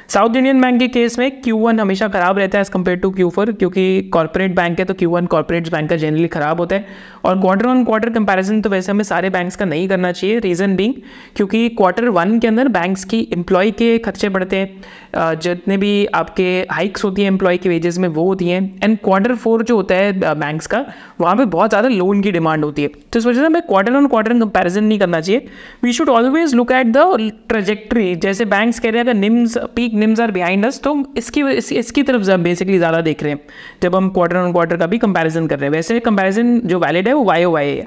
साउथ 0.09 0.37
इंडियन 0.37 0.61
बैंक 0.61 0.79
के 0.81 0.89
केस 0.89 1.19
में 1.19 1.31
क्यू 1.41 1.59
वन 1.59 1.81
हमेशा 1.81 2.09
खराब 2.09 2.39
रहता 2.39 2.59
है 2.59 2.63
as 2.63 2.69
compare 2.69 2.99
to 2.99 3.11
Q 3.11 3.29
four 3.31 3.53
क्योंकि 3.53 4.03
कॉर्पोरेट 4.13 4.55
बैंक 4.57 4.79
है 4.79 4.85
तो 4.85 4.95
क्यू 4.95 5.11
वन 5.11 5.27
कॉर्पोरेट 5.27 5.71
बैंक 5.73 5.89
का 5.91 5.97
जनरली 5.97 6.29
खराब 6.29 6.61
होता 6.61 6.77
है। 6.77 7.13
और 7.25 7.41
क्वार्टर 7.41 7.67
ऑन 7.67 7.85
क्वार्टर 7.85 8.11
कंपैरिजन 8.11 8.61
तो 8.61 8.71
वैसे 8.71 8.93
हमें 8.93 9.05
सारे 9.05 9.31
बैंक्स 9.31 9.57
का 9.57 9.65
नहीं 9.65 9.89
करना 9.89 10.13
चाहिए 10.13 10.39
रीज़न 10.41 10.77
बिंग 10.77 10.95
क्योंकि 11.37 11.69
क्वार्टर 11.71 12.09
वन 12.11 12.39
के 12.39 12.47
अंदर 12.47 12.69
बैंक्स 12.71 13.05
की 13.05 13.21
एम्प्लॉय 13.33 13.71
के 13.73 13.97
खर्चे 13.99 14.29
बढ़ते 14.29 14.57
हैं 14.57 15.39
जितने 15.39 15.77
भी 15.77 15.95
आपके 16.15 16.45
हाइक्स 16.71 17.05
होती 17.05 17.23
हैं 17.23 17.29
एम्प्लॉय 17.29 17.57
के 17.57 17.69
वेजेस 17.69 17.99
में 17.99 18.09
वो 18.11 18.25
होती 18.25 18.49
हैं 18.49 18.63
एंड 18.85 18.99
क्वार्टर 19.05 19.35
फोर 19.37 19.63
जो 19.65 19.77
होता 19.77 19.95
है 19.95 20.35
बैंक्स 20.37 20.67
का 20.67 20.85
वहाँ 21.21 21.35
पर 21.37 21.45
बहुत 21.47 21.71
ज़्यादा 21.71 21.89
लोन 21.89 22.21
की 22.23 22.31
डिमांड 22.33 22.65
होती 22.65 22.83
है। 22.83 22.89
तो 22.89 23.19
इस 23.19 23.27
वजह 23.27 23.41
से 23.41 23.47
हमें 23.47 23.63
क्वार्टर 23.63 23.97
ऑन 23.97 24.07
क्वार्टर 24.07 24.39
कंपेरिजन 24.41 24.85
नहीं 24.85 24.99
करना 24.99 25.21
चाहिए। 25.21 25.47
We 25.85 25.93
should 25.93 26.09
always 26.11 26.55
look 26.55 26.73
at 26.73 26.87
the 26.89 27.31
trajectory 27.49 28.15
जैसे 28.17 28.45
बैंक्स 28.47 28.79
कह 28.79 28.91
रहे 28.91 28.99
हैं 28.99 29.07
अगर 29.07 29.15
NIMs 29.15 29.57
peak 29.77 29.95
NIMs 29.95 30.21
are 30.21 30.31
behind 30.31 30.67
us 30.67 30.81
तो 30.85 30.97
इसकी 31.17 31.43
इस, 31.43 31.73
इसकी 31.73 32.03
तरफ़ 32.03 32.31
बेसिकली 32.43 32.79
ज़्यादा 32.79 33.01
देख 33.03 33.23
रहे 33.23 33.33
हैं 33.33 33.41
जब 33.83 33.97
हम 33.97 34.09
क्वार्टर 34.11 34.37
ऑन 34.37 34.53
क्वार्टर 34.53 34.77
का 34.77 34.87
भी 34.87 34.99
कंपेरिजन 34.99 35.47
कर 35.47 35.59
रहे 35.59 35.69
हैं। 35.69 35.73
वैसे 35.73 35.99
कंपेरिजन 36.03 36.59
जो 36.65 36.79
वैलिड 36.81 37.09
है 37.09 37.14
वो 37.15 37.25
वाई 37.25 37.45
ओ 37.45 37.51
वाई 37.53 37.69
है। 37.69 37.87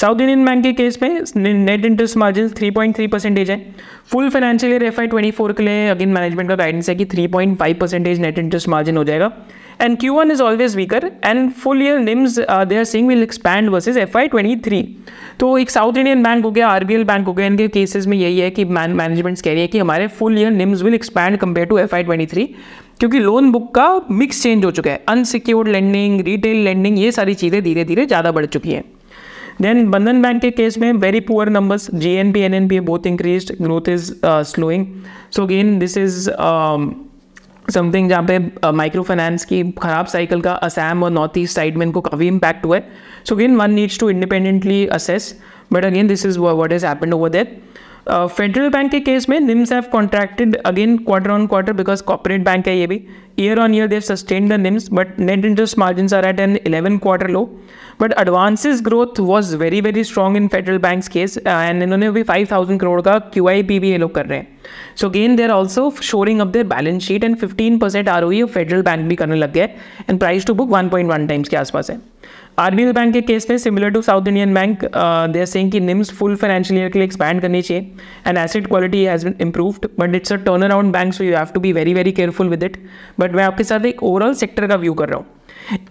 साउथ 0.00 0.20
इंडियन 0.20 0.44
बैंक 0.44 0.62
के 0.62 0.72
केस 0.72 0.98
में 1.36 1.54
नेट 1.56 1.84
इंटरेस्ट 1.86 2.16
मार्जिन 2.16 2.48
3.3 2.50 3.08
परसेंटेज 3.08 3.50
है। 3.50 3.58
Full 4.06 4.28
financial 4.30 4.72
year 4.72 4.82
F 4.84 5.00
Y 5.00 5.06
twenty 5.06 5.30
four 5.30 5.52
के 5.52 5.62
लिए 5.62 5.88
अगेन 5.88 6.08
मैनेजमेंट 6.12 6.48
का 6.48 6.54
गाइडेंस 6.56 6.88
है 6.88 6.94
कि 6.94 7.04
3.5 7.06 7.74
परसेंटेज 7.80 8.20
नेट 8.20 8.38
इंटरेस्ट 8.38 8.68
मार्जिन 8.68 8.96
हो 8.96 9.04
जाएगा। 9.04 9.32
And 9.80 9.98
Q 10.00 10.14
one 10.14 10.30
is 10.30 10.42
always 10.42 10.76
weaker 10.76 11.10
and 11.24 11.50
full 11.52 11.82
year 11.82 11.98
NIMs 11.98 12.38
they 12.40 12.76
are 12.76 12.84
saying 12.84 13.08
will 13.08 13.22
expand 13.22 13.68
versus 13.70 13.96
F 13.98 14.18
Y 14.18 14.28
twenty 14.28 14.56
three 14.64 14.82
तो 15.40 15.56
एक 15.58 15.70
south 15.70 15.96
Indian 15.96 16.22
bank 16.22 16.44
हो 16.44 16.50
गया 16.50 16.68
आरबीएल 16.68 17.04
बैंक 17.04 17.26
हो 17.26 17.32
गया, 17.32 17.46
इनके 17.46 17.68
केसेस 17.68 18.06
में 18.06 18.16
यही 18.16 18.38
है 18.38 18.50
कि 18.50 18.64
मैनेजमेंट्स 18.64 19.42
कह 19.42 19.52
रही 19.52 19.60
है 19.60 19.66
कि 19.66 19.78
हमारे 19.78 20.06
full 20.08 20.38
year 20.38 20.50
NIMs 20.52 20.82
will 20.82 20.94
expand 20.94 21.36
compare 21.36 21.66
to 21.66 21.78
F 21.78 21.94
Y 21.94 22.02
twenty 22.02 22.26
three 22.26 22.48
क्योंकि 23.00 23.18
लोन 23.18 23.50
बुक 23.52 23.74
का 23.74 23.86
मिक्स 24.12 24.42
चेंज 24.42 24.64
हो 24.64 24.70
चुका 24.70 24.90
है। 24.90 25.04
अनसिक्योर्ड 25.08 25.68
लेंडिंग 25.68 26.20
रिटेल 26.26 26.64
लेंडिंग 26.64 26.98
ये 26.98 27.12
सारी 27.12 27.34
चीज़ें 27.34 27.62
धीरे 27.62 27.84
धीरे 27.84 28.06
ज़्यादा 28.06 28.32
बढ़ 28.32 28.46
चुकी 28.46 28.72
हैं। 28.72 28.84
देन 29.62 29.90
बंधन 29.90 30.22
बैंक 30.22 30.40
के 30.42 30.50
केस 30.52 30.78
में 30.78 30.92
very 30.94 31.20
poor 31.22 31.48
numbers 31.50 31.90
G 31.94 32.10
N 32.12 32.32
P 32.32 32.40
N 32.40 32.54
N 32.54 32.68
P 32.68 32.80
both 32.82 33.06
increase 33.06 33.52
growth 33.60 33.88
is 33.88 34.12
slowing 34.24 34.86
so 35.30 35.42
again 35.42 35.78
this 35.78 35.96
is 35.98 36.28
something 37.70 38.08
जहाँ 38.08 38.22
पे 38.22 38.38
माइक्रो 38.72 39.02
uh, 39.02 39.08
फाइनेंस 39.08 39.44
की 39.44 39.62
खराब 39.72 40.06
साइकिल 40.06 40.40
का 40.40 40.52
असैम 40.64 41.02
और 41.02 41.10
नॉर्थ 41.10 41.38
ईस्ट 41.38 41.56
साइड 41.56 41.76
में 41.76 41.84
इनको 41.86 42.00
काफ़ी 42.00 42.26
इम्पैक्ट 42.26 42.64
हुआ 42.64 42.76
है। 42.76 42.88
So 43.28 43.34
again 43.34 43.56
one 43.56 43.70
needs 43.72 43.98
to 44.00 44.08
independently 44.10 44.86
assess 44.92 45.34
but 45.72 45.84
again 45.84 46.08
this 46.08 46.26
is 46.26 46.38
what 46.38 46.72
is 46.72 46.86
happened 46.86 47.14
over 47.14 47.28
that 47.28 47.56
Federal 48.08 48.68
bank 48.68 48.90
के 48.90 48.98
केस 49.00 49.28
में 49.28 49.38
NIMs 49.40 49.72
have 49.72 49.84
contracted 49.92 50.56
again 50.56 50.96
quarter 50.96 51.30
on 51.30 51.46
quarter 51.46 51.72
because 51.72 52.02
corporate 52.02 52.44
bank 52.44 52.66
है 52.68 52.76
ये 52.78 52.86
भी। 52.86 53.00
Year 53.40 53.58
on 53.58 53.74
year 53.74 53.86
they've 53.88 54.00
sustain 54.00 54.48
the 54.48 54.52
NIMs 54.52 54.88
but 54.92 55.18
net 55.20 55.44
interest 55.44 55.78
margin 55.78 56.08
are 56.14 56.24
at 56.24 56.40
an 56.40 56.56
eleven 56.56 56.98
quarter 56.98 57.30
low 57.30 57.44
but 58.00 58.12
advances 58.20 58.82
growth 58.84 59.20
was 59.20 59.56
very 59.56 59.80
very 59.80 60.04
strong 60.04 60.36
in 60.36 60.48
Federal 60.48 60.78
bank 60.78 61.04
case 61.12 61.38
and 61.38 61.82
इन्होंने 61.82 62.10
भी 62.10 62.22
five 62.22 62.48
thousand 62.52 62.80
crore 62.80 63.00
का 63.02 63.18
Q 63.32 63.48
I 63.48 63.62
P 63.62 63.78
भी 63.78 63.90
ये 63.90 63.98
लोग 63.98 64.14
कर 64.14 64.26
रहे 64.26 64.38
हैं। 64.38 64.48
So 64.96 65.10
again 65.10 65.36
they're 65.36 65.50
also 65.50 65.90
shoring 66.02 66.40
up 66.40 66.46
their 66.46 66.64
balance 66.66 67.02
sheet 67.02 67.24
and 67.24 67.36
fifteen 67.36 67.78
percent 67.78 68.08
R 68.08 68.24
O 68.24 68.30
E 68.32 68.44
Federal 68.44 68.82
bank 68.82 69.08
भी 69.08 69.16
करने 69.16 69.36
लग 69.36 69.52
गया 69.52 69.64
है 69.64 69.76
and 70.10 70.18
price 70.18 70.46
to 70.46 70.54
book 70.54 70.70
one 70.70 70.88
point 70.88 71.10
one 71.10 71.26
times 71.26 71.48
के 71.48 71.56
आसपास 71.56 71.90
है। 71.90 71.98
आरबीएल 72.58 72.92
बैंक 72.92 73.12
के 73.12 73.20
केस 73.20 73.46
में 73.50 73.56
similar 73.58 73.90
to 73.90 74.00
South 74.02 74.28
Indian 74.28 74.52
bank 74.54 74.84
they 74.84 75.40
are 75.40 75.46
saying 75.46 75.70
कि 75.72 75.80
निम्स 75.80 76.10
फुल 76.14 76.34
फाइनेंशियल 76.36 76.80
ईयर 76.80 76.88
के 76.90 76.98
लिए 76.98 77.06
एक्सपैंड 77.06 77.40
करनी 77.42 77.62
चाहिए 77.62 77.90
and 78.26 78.38
asset 78.38 78.66
quality 78.66 79.02
has 79.04 79.24
been 79.26 79.34
improved 79.40 79.86
but 80.00 80.14
it's 80.14 80.32
a 80.32 80.36
turn 80.44 80.62
around 80.62 80.92
bank 80.92 81.14
so 81.14 81.24
you 81.24 81.34
have 81.36 81.46
to 81.54 81.60
be 81.60 81.72
very 81.72 81.94
very 81.94 82.12
careful 82.12 82.48
with 82.48 82.62
it 82.62 82.76
but 83.20 83.32
मैं 83.36 83.44
आपके 83.44 83.64
साथ 83.64 83.86
एक 83.86 84.02
overall 84.02 84.34
sector 84.34 84.66
का 84.66 84.76
व्यू 84.76 84.94
कर 84.94 85.08
रहा 85.08 85.18
हूँ। 85.18 85.26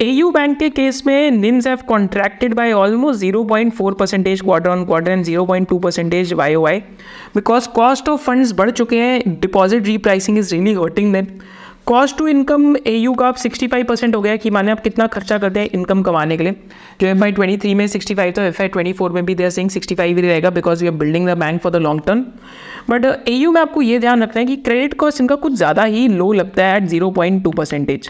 एयू 0.01 0.29
बैंक 0.31 0.57
के 0.59 0.69
केस 0.69 1.01
में 1.07 1.31
NIMs 1.31 1.67
have 1.67 1.79
contracted 1.87 2.53
by 2.53 2.71
almost 2.73 3.19
zero 3.19 3.43
point 3.43 3.73
four 3.73 3.93
percentage 3.99 4.41
quarter 4.41 4.69
on 4.69 4.85
quarter 4.85 5.11
and 5.11 5.23
zero 5.23 5.45
point 5.45 5.67
two 5.69 5.79
percentage 5.79 6.33
Y 6.33 6.55
O 6.55 6.61
Y 6.63 6.79
because 7.35 7.67
cost 7.75 8.09
of 8.09 8.21
funds 8.21 8.51
बढ़ 8.57 8.69
चुके 8.71 8.99
हैं 8.99 9.39
deposit 9.39 9.85
repricing 9.85 10.37
is 10.37 10.53
really 10.55 10.73
hurting 10.73 11.13
then 11.13 11.27
cost 11.85 12.17
to 12.17 12.27
income 12.27 12.75
A 12.87 12.91
U 12.91 13.13
का 13.13 13.27
आप 13.27 13.35
sixty 13.35 13.67
five 13.67 13.85
percent 13.85 14.15
हो 14.15 14.21
गया 14.21 14.35
कि 14.35 14.49
माने 14.49 14.71
आप 14.71 14.79
कितना 14.79 15.07
खर्चा 15.07 15.37
करते 15.37 15.59
हैं 15.59 15.69
इनकम 15.73 16.01
कमाने 16.03 16.37
के 16.37 16.43
लिए। 16.43 16.55
जो 17.01 17.07
एफ़ 17.07 17.23
आई 17.23 17.31
ट्वेंटी 17.31 17.57
थ्री 17.57 17.73
में 17.75 17.85
सिक्सटी 17.87 18.15
फाइव 18.15 18.31
तो 18.31 18.41
एफ़ 18.41 18.61
आई 18.61 18.67
ट्वेंटी 18.67 18.93
फोर 18.93 19.11
में 19.11 19.25
भी 19.25 19.35
देर 19.35 19.49
सिंग 19.49 19.69
सिक्सटी 19.69 19.95
फाइव 19.95 20.17
ही 20.17 20.21
रहेगा 20.21 20.49
because 20.49 20.85
you 20.85 20.91
are 20.91 20.97
building 20.97 21.27
the 21.29 21.37
bank 21.37 21.61
for 21.61 21.71
the 21.71 21.75
long 21.75 22.01
term 22.07 22.21
but 22.89 23.05
A 23.05 23.31
U 23.31 23.51
में 23.51 23.61
आपको 23.61 23.81
ये 23.81 23.99
ध्यान 23.99 24.23
रखना 24.23 24.39
है 24.39 24.45
कि 24.45 24.55
क्रेडिट 24.55 24.93
कॉस्ट 24.93 25.21
इनका 25.21 25.35
कुछ 25.35 25.53
ज़्यादा 25.53 25.83
ही 25.83 26.07
लो 26.07 26.31
लगता 26.33 26.65
है 26.65 26.77
at 26.77 26.87
zero 26.87 27.11
point 27.11 27.43
two 27.43 27.51
percentage 27.51 28.09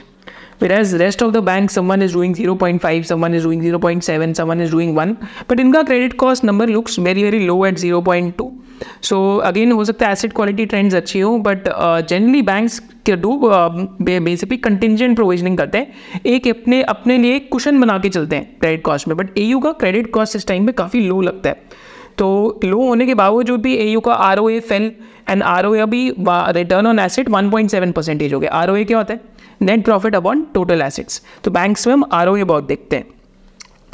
फिर 0.60 0.72
as 0.72 0.96
rest 0.96 1.24
of 1.24 1.32
the 1.32 1.38
whereas 1.38 1.38
rest 1.38 1.38
of 1.38 1.38
the 1.38 1.42
bank, 1.42 1.72
someone 1.72 2.08
is 2.08 2.14
doing 2.14 2.34
0.5 2.36 3.08
someone 3.12 3.38
is 3.40 3.44
doing 3.44 3.64
0.7 3.64 4.36
someone 4.42 4.62
is 4.66 4.76
doing 4.76 4.96
1 5.06 5.16
but 5.50 5.60
इनका 5.60 5.82
credit 5.82 6.18
cost 6.24 6.46
number 6.50 6.68
looks 6.68 7.00
very 7.08 7.24
very 7.24 7.42
low 7.48 7.58
at 7.66 7.82
0.2 7.86 8.63
so 9.02 9.38
again 9.46 9.72
हो 9.72 9.84
सकता 9.86 10.06
है 10.06 10.12
asset 10.12 10.34
quality 10.34 10.66
trends 10.66 10.96
अच्छी 10.96 11.20
हो 11.20 11.38
but 11.40 11.68
generally 12.10 12.42
banks 12.42 12.82
do 13.10 13.40
basically 13.44 14.58
contingent 14.58 15.16
provisioning 15.16 15.58
करते 15.58 15.78
हैं। 15.78 16.22
एक 16.26 16.48
अपने 16.48 16.82
अपने 16.84 17.18
लिए 17.18 17.40
कुशन 17.40 17.80
बना 17.82 17.98
के 17.98 18.10
चलते 18.10 18.36
हैं 18.36 18.56
क्रेडिट 18.60 18.84
कॉस्ट 18.84 19.08
में 19.08 19.16
बट 19.18 19.38
ए 19.38 19.52
का 19.64 19.72
क्रेडिट 19.74 20.12
कॉस्ट 20.14 20.36
इस 20.36 20.48
टाइम 20.48 20.66
में 20.66 20.74
काफ़ी 20.76 21.00
लो 21.00 21.22
लगता 21.22 21.50
है। 21.50 21.82
तो 22.18 22.60
लो 22.64 22.80
होने 22.80 23.06
के 23.06 23.14
बावजूद 23.16 23.62
भी 23.62 23.76
एयू 23.78 24.00
का 24.00 24.14
R 24.14 24.40
O 24.40 24.50
A 24.50 24.60
fail 24.62 24.92
and 25.30 25.44
R 25.44 25.66
O 25.66 25.74
A 25.76 25.80
अभी 25.80 26.10
रिटर्न 26.20 26.88
ऑन 26.88 27.00
एसिड 27.00 27.30
1.7 27.30 27.92
परसेंटेज 27.94 28.34
हो 28.34 28.40
गया। 28.40 28.52
आर 28.52 28.70
ओ 28.70 28.76
ए 28.76 28.84
क्या 28.84 28.98
होता 28.98 29.14
है? 29.14 29.20
Net 29.62 29.84
profit 29.86 30.16
upon 30.16 30.46
total 30.54 30.82
assets 30.82 31.22
तो 31.44 31.52
बैंक्स 31.52 31.88
में 31.88 31.94
हम 31.94 32.04
आर 32.14 32.28
ओ 32.28 32.36
ए 32.38 32.44
बहुत 32.44 32.68
देखते 32.68 32.96
हैं। 32.96 33.06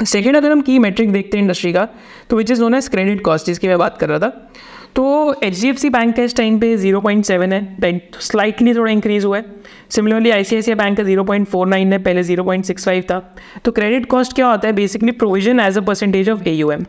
सेकेंड 0.04 0.36
अगर 0.36 0.52
हम 0.52 0.60
की 0.60 0.78
मेट्रिक 0.78 1.12
देखते 1.12 1.36
हैं 1.36 1.44
इंडस्ट्री 1.44 1.72
का 1.72 1.88
तो 2.30 2.36
which 2.36 2.50
is 2.50 2.60
known 2.60 2.74
as 2.74 2.88
credit 2.88 3.24
cost 3.24 3.46
जिसकी 3.46 3.68
मैं 3.68 3.78
बात 3.78 3.98
कर 3.98 4.08
रहा 4.08 4.18
था 4.18 4.50
तो 4.96 5.02
H 5.44 5.60
D 5.60 5.68
F 5.68 5.76
C 5.76 5.88
bank 5.90 6.14
का 6.16 6.22
इस 6.22 6.34
टाइम 6.36 6.58
पे 6.60 6.76
ज़ीरो 6.76 7.00
पॉइंट 7.00 7.24
सेवन 7.24 7.52
है 7.52 8.00
स्लाइटली 8.20 8.74
थोड़ा 8.74 8.92
इंक्रीज 8.92 9.24
हुआ 9.24 9.36
है। 9.36 9.44
Similarly 9.90 10.30
I 10.30 10.44
C 10.44 10.56
I 10.56 10.62
C 10.62 10.74
bank 10.74 10.96
का 10.96 11.02
ज़ीरो 11.02 11.24
पॉइंट 11.24 11.46
फोर 11.48 11.66
नाइन 11.66 11.92
है 11.92 11.98
पहले 12.02 12.22
ज़ीरो 12.22 12.44
पॉइंट 12.44 12.64
सिक्स 12.64 12.84
फाइव 12.84 13.02
था। 13.10 13.18
तो 13.64 13.72
क्रेडिट 13.72 14.06
कॉस्ट 14.06 14.32
क्या 14.34 14.46
होता 14.46 14.68
है? 14.68 14.72
Basically 14.74 15.12
provision 15.12 15.60
as 15.60 15.78
a 15.78 15.80
percentage 15.80 16.30
of 16.30 16.42
A 16.42 16.52
U 16.52 16.70
M 16.72 16.84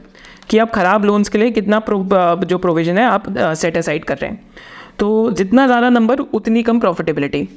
कि 0.49 0.57
आप 0.57 0.71
ख़राब 0.73 1.05
लोन्स 1.05 1.29
के 1.29 1.37
लिए 1.37 1.51
कितना 1.51 1.79
प्रो, 1.79 2.03
जो 2.45 2.57
प्रोविज़न 2.57 2.97
है 2.97 3.05
आप 3.05 3.33
सेट 3.39 3.77
असाइड 3.77 4.05
कर 4.05 4.17
रहे 4.17 4.31
हैं। 4.31 4.39
तो 4.99 5.31
जितना 5.31 5.65
ज़्यादा 5.67 5.89
नंबर 5.89 6.19
उतनी 6.19 6.63
कम 6.63 6.79
प्रॉफिटेबिलिटी 6.79 7.47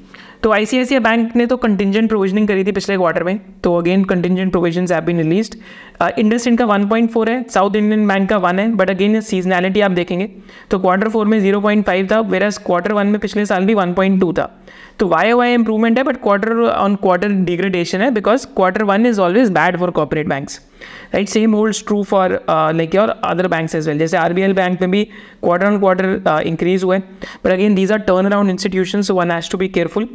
तो 0.45 0.51
आई 0.51 0.67
C 0.67 0.79
I 0.79 0.85
C 0.85 0.95
I 0.95 1.01
bank 1.01 1.37
ने 1.37 1.47
तो 1.47 1.57
कंटिजेंट 1.57 2.09
प्रोविजनिंग 2.09 2.49
करी 2.49 2.65
थी 2.65 2.73
पिछले 2.73 2.97
क्वार्टर 2.97 3.25
में। 3.25 3.41
तो 3.65 3.77
again 3.77 4.05
contingent 4.05 4.51
provision 4.51 4.87
have 4.93 5.05
been 5.05 5.19
released 5.19 5.55
Indus 6.19 6.47
इनका 6.47 6.65
1.4 6.67 7.29
है 7.29 7.43
साउथ 7.51 7.77
इंडियन 7.77 8.07
बैंक 8.09 8.29
का 8.29 8.37
वन 8.39 8.59
है 8.59 8.69
बट 8.77 8.91
अगेन 8.91 9.21
सीजनैलिटी 9.23 9.81
आप 9.81 9.91
देखेंगे। 9.91 10.29
तो 10.71 10.79
क्वार्टर 10.79 11.09
फोर 11.09 11.27
में 11.27 11.39
0.5 11.41 12.11
था 12.11 12.21
वेर 12.23 12.49
क्वार्टर 12.67 12.93
वन 12.93 13.07
में 13.07 13.19
पिछले 13.21 13.47
साल 13.47 13.65
भी 13.65 13.75
1.2 13.75 14.33
था। 14.33 14.51
तो 14.99 15.07
वाई 15.09 15.33
वाई 15.33 15.55
इंप्रूवमेंट 15.55 15.99
है 15.99 16.05
but 16.05 16.17
quarter 16.23 16.61
on 16.65 16.95
quarter 16.97 17.29
degradation 17.45 18.01
है 18.01 18.11
because 18.11 18.47
quarter 18.57 18.83
one 18.85 19.07
is 19.07 19.21
always 19.21 19.51
bad 19.53 19.79
for 19.79 19.91
corporate 19.91 20.29
banks 20.29 20.61
right 21.15 21.29
same 21.29 21.55
holds 21.55 21.83
true 21.87 22.03
for 22.03 22.33
like 22.51 22.95
your 22.95 23.09
other 23.25 23.49
banks 23.49 23.75
as 23.75 23.89
well 23.89 23.99
जैसे 23.99 24.17
R 24.17 24.33
bank 24.33 24.81
में 24.81 24.91
भी 24.91 25.05
क्वार्टर 25.05 25.67
ऑन 25.67 25.79
क्वार्टर 25.79 26.43
इंक्रीज 26.47 26.85
हुए 26.85 26.99
but 26.99 27.51
again 27.53 27.75
these 27.75 27.93
are 27.93 27.99
turn 28.01 28.27
around 28.27 28.51
institution 28.51 29.03
one 29.13 29.31
has 29.31 29.51
to 29.51 29.59
be 29.59 29.69
careful 29.69 30.09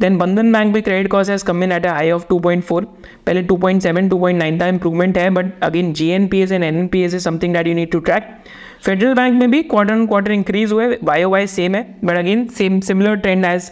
then 0.00 0.18
Bandhan 0.18 0.52
bank 0.52 0.72
भी 0.74 0.80
credit 0.82 1.10
cost 1.10 1.30
has 1.30 1.44
come 1.44 1.62
in 1.64 1.72
at 1.72 1.86
a 1.86 1.92
high 1.92 2.10
of 2.10 2.24
2.4 2.32 2.84
पहले 3.26 3.42
2.7 3.44 4.08
2.9 4.10 4.60
था 4.60 4.66
improvement 4.66 5.18
है। 5.18 5.23
But 5.30 5.62
again 5.62 5.92
G 5.92 6.08
N 6.08 6.26
P 6.28 6.40
S 6.40 6.52
and 6.52 6.64
N 6.64 6.86
P 6.86 7.02
S 7.02 7.14
is 7.14 7.22
something 7.22 7.54
that 7.54 7.66
you 7.66 7.74
need 7.74 7.90
to 7.90 7.98
track 8.00 8.36
Federal 8.84 9.14
bank 9.14 9.38
में 9.40 9.50
भी 9.50 9.62
quarter 9.62 9.92
on 9.92 10.06
quarter 10.06 10.32
increase 10.32 10.72
हुए 10.72 10.86
Y 11.04 11.24
Y 11.24 11.46
same 11.46 11.74
है 11.74 11.82
but 12.04 12.16
again 12.16 12.46
same 12.56 12.80
similar 12.80 13.14
trend 13.16 13.44
as 13.44 13.70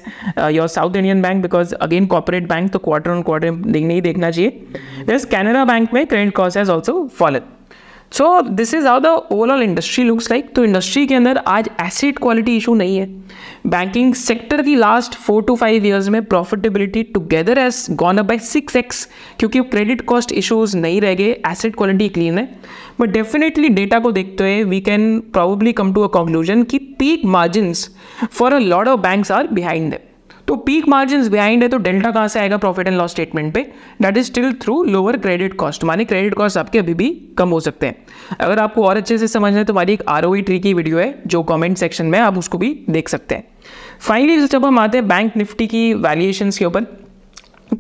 your 0.51 0.69
South 0.69 0.97
Indian 0.97 1.23
bank 1.23 1.43
because 1.43 1.75
again 1.75 2.07
corporate 2.07 2.49
bank 2.49 2.71
तो 2.73 2.79
quarter 2.79 3.11
on 3.11 3.23
quarter 3.23 3.51
नहीं 3.51 4.01
देखना 4.03 4.31
चाहिए. 4.31 4.63
दस 5.09 5.25
Canara 5.25 5.65
bank 5.65 5.95
में 5.95 6.07
credit 6.07 6.35
cost 6.35 6.59
has 6.59 6.71
also 6.71 7.07
fallen 7.19 7.41
so 8.13 8.41
this 8.43 8.73
is 8.75 8.87
how 8.87 9.01
the 9.01 9.07
overall 9.07 9.63
industry 9.63 10.03
looks 10.05 10.31
like 10.31 10.53
तो 10.55 10.65
industry 10.65 11.07
के 11.07 11.15
अंदर 11.15 11.37
आज 11.47 11.69
एसिड 11.81 12.19
क्वालिटी 12.19 12.57
इशू 12.57 12.75
नहीं 12.75 12.97
है। 12.97 13.07
बैंकिंग 13.67 14.13
सेक्टर 14.15 14.63
की 14.63 14.75
last 14.77 15.15
four 15.17 15.43
two 15.43 15.55
five 15.57 15.87
years 15.87 16.09
में 16.09 16.25
profitability 16.25 17.03
together 17.15 17.59
has 17.59 17.87
gone 18.03 18.19
up 18.19 18.25
by 18.25 18.39
six 18.49 18.77
x 18.77 19.07
क्योंकि 19.39 19.61
credit 19.71 20.05
cost 20.07 20.33
issues 20.33 20.77
नहीं 20.77 21.01
रह 21.01 21.15
गए। 21.15 21.41
एसिड 21.51 21.77
क्वालिटी 21.77 22.09
क्लीन 22.09 22.39
है। 22.39 22.49
बट 23.01 23.11
डेफिनेटली 23.11 23.69
डेटा 23.71 23.99
को 23.99 24.13
देखते 24.13 24.45
हुए 24.45 24.63
we 24.65 24.81
can 24.81 25.19
probably 25.33 25.73
come 25.73 25.95
to 25.95 26.03
a 26.03 26.09
conclusion 26.15 26.63
कि 26.65 26.79
peak 26.99 27.25
margin 27.27 27.73
for 28.31 28.53
a 28.53 28.59
lot 28.59 28.89
of 28.89 29.01
banks 29.01 29.33
are 29.33 29.47
behind 29.53 29.95
तो 30.53 30.57
पीक 30.57 30.89
मार्जिन 30.89 31.29
बिहाइंड 31.29 31.63
है 31.63 31.69
तो 31.69 31.77
डेल्टा 31.79 32.11
कहाँ 32.11 32.29
से 32.29 32.41
आएगा 32.41 32.57
प्रॉफिट 32.57 32.87
एंड 32.87 32.97
लॉस 32.97 33.11
स्टेटमेंट 33.11 33.53
पे? 33.55 33.61
That 34.03 34.17
is 34.17 34.27
still 34.27 34.53
through 34.53 34.83
lower 34.85 35.17
credit 35.17 35.55
cost 35.55 35.85
माने 35.85 36.05
credit 36.05 36.35
cost 36.35 36.59
आपके 36.59 36.79
अभी 36.79 36.95
भी 36.95 37.09
कम 37.39 37.49
हो 37.49 37.61
सकते 37.61 37.87
हैं। 37.87 37.97
अगर 38.41 38.59
आपको 38.59 38.85
और 38.85 38.97
अच्छे 38.97 39.19
से 39.19 39.29
समझना 39.29 39.59
है 39.59 39.65
तो 39.65 39.73
हमारी 39.73 39.93
एक 39.93 40.03
आर 40.09 40.27
ट्री 40.43 40.59
की 40.61 40.75
वीडियो 40.75 40.99
है, 40.99 41.23
जो 41.27 41.43
कॉमेंट 41.43 41.77
सेक्शन 41.77 42.07
में 42.07 42.19
आप 42.19 42.39
उसको 42.39 42.59
भी 42.59 42.85
देख 42.91 43.09
सकते 43.09 43.35
हैं। 43.35 43.45
फाइनली 44.01 44.47
जब 44.47 44.65
हम 44.65 44.79
आते 44.79 44.99
हैं 44.99 45.09
बैंक 45.09 45.37
निफ्टी 45.37 45.67
की 45.67 45.95
वैल्यूएशन 45.95 46.51
के 46.51 46.65
ऊपर 46.65 46.87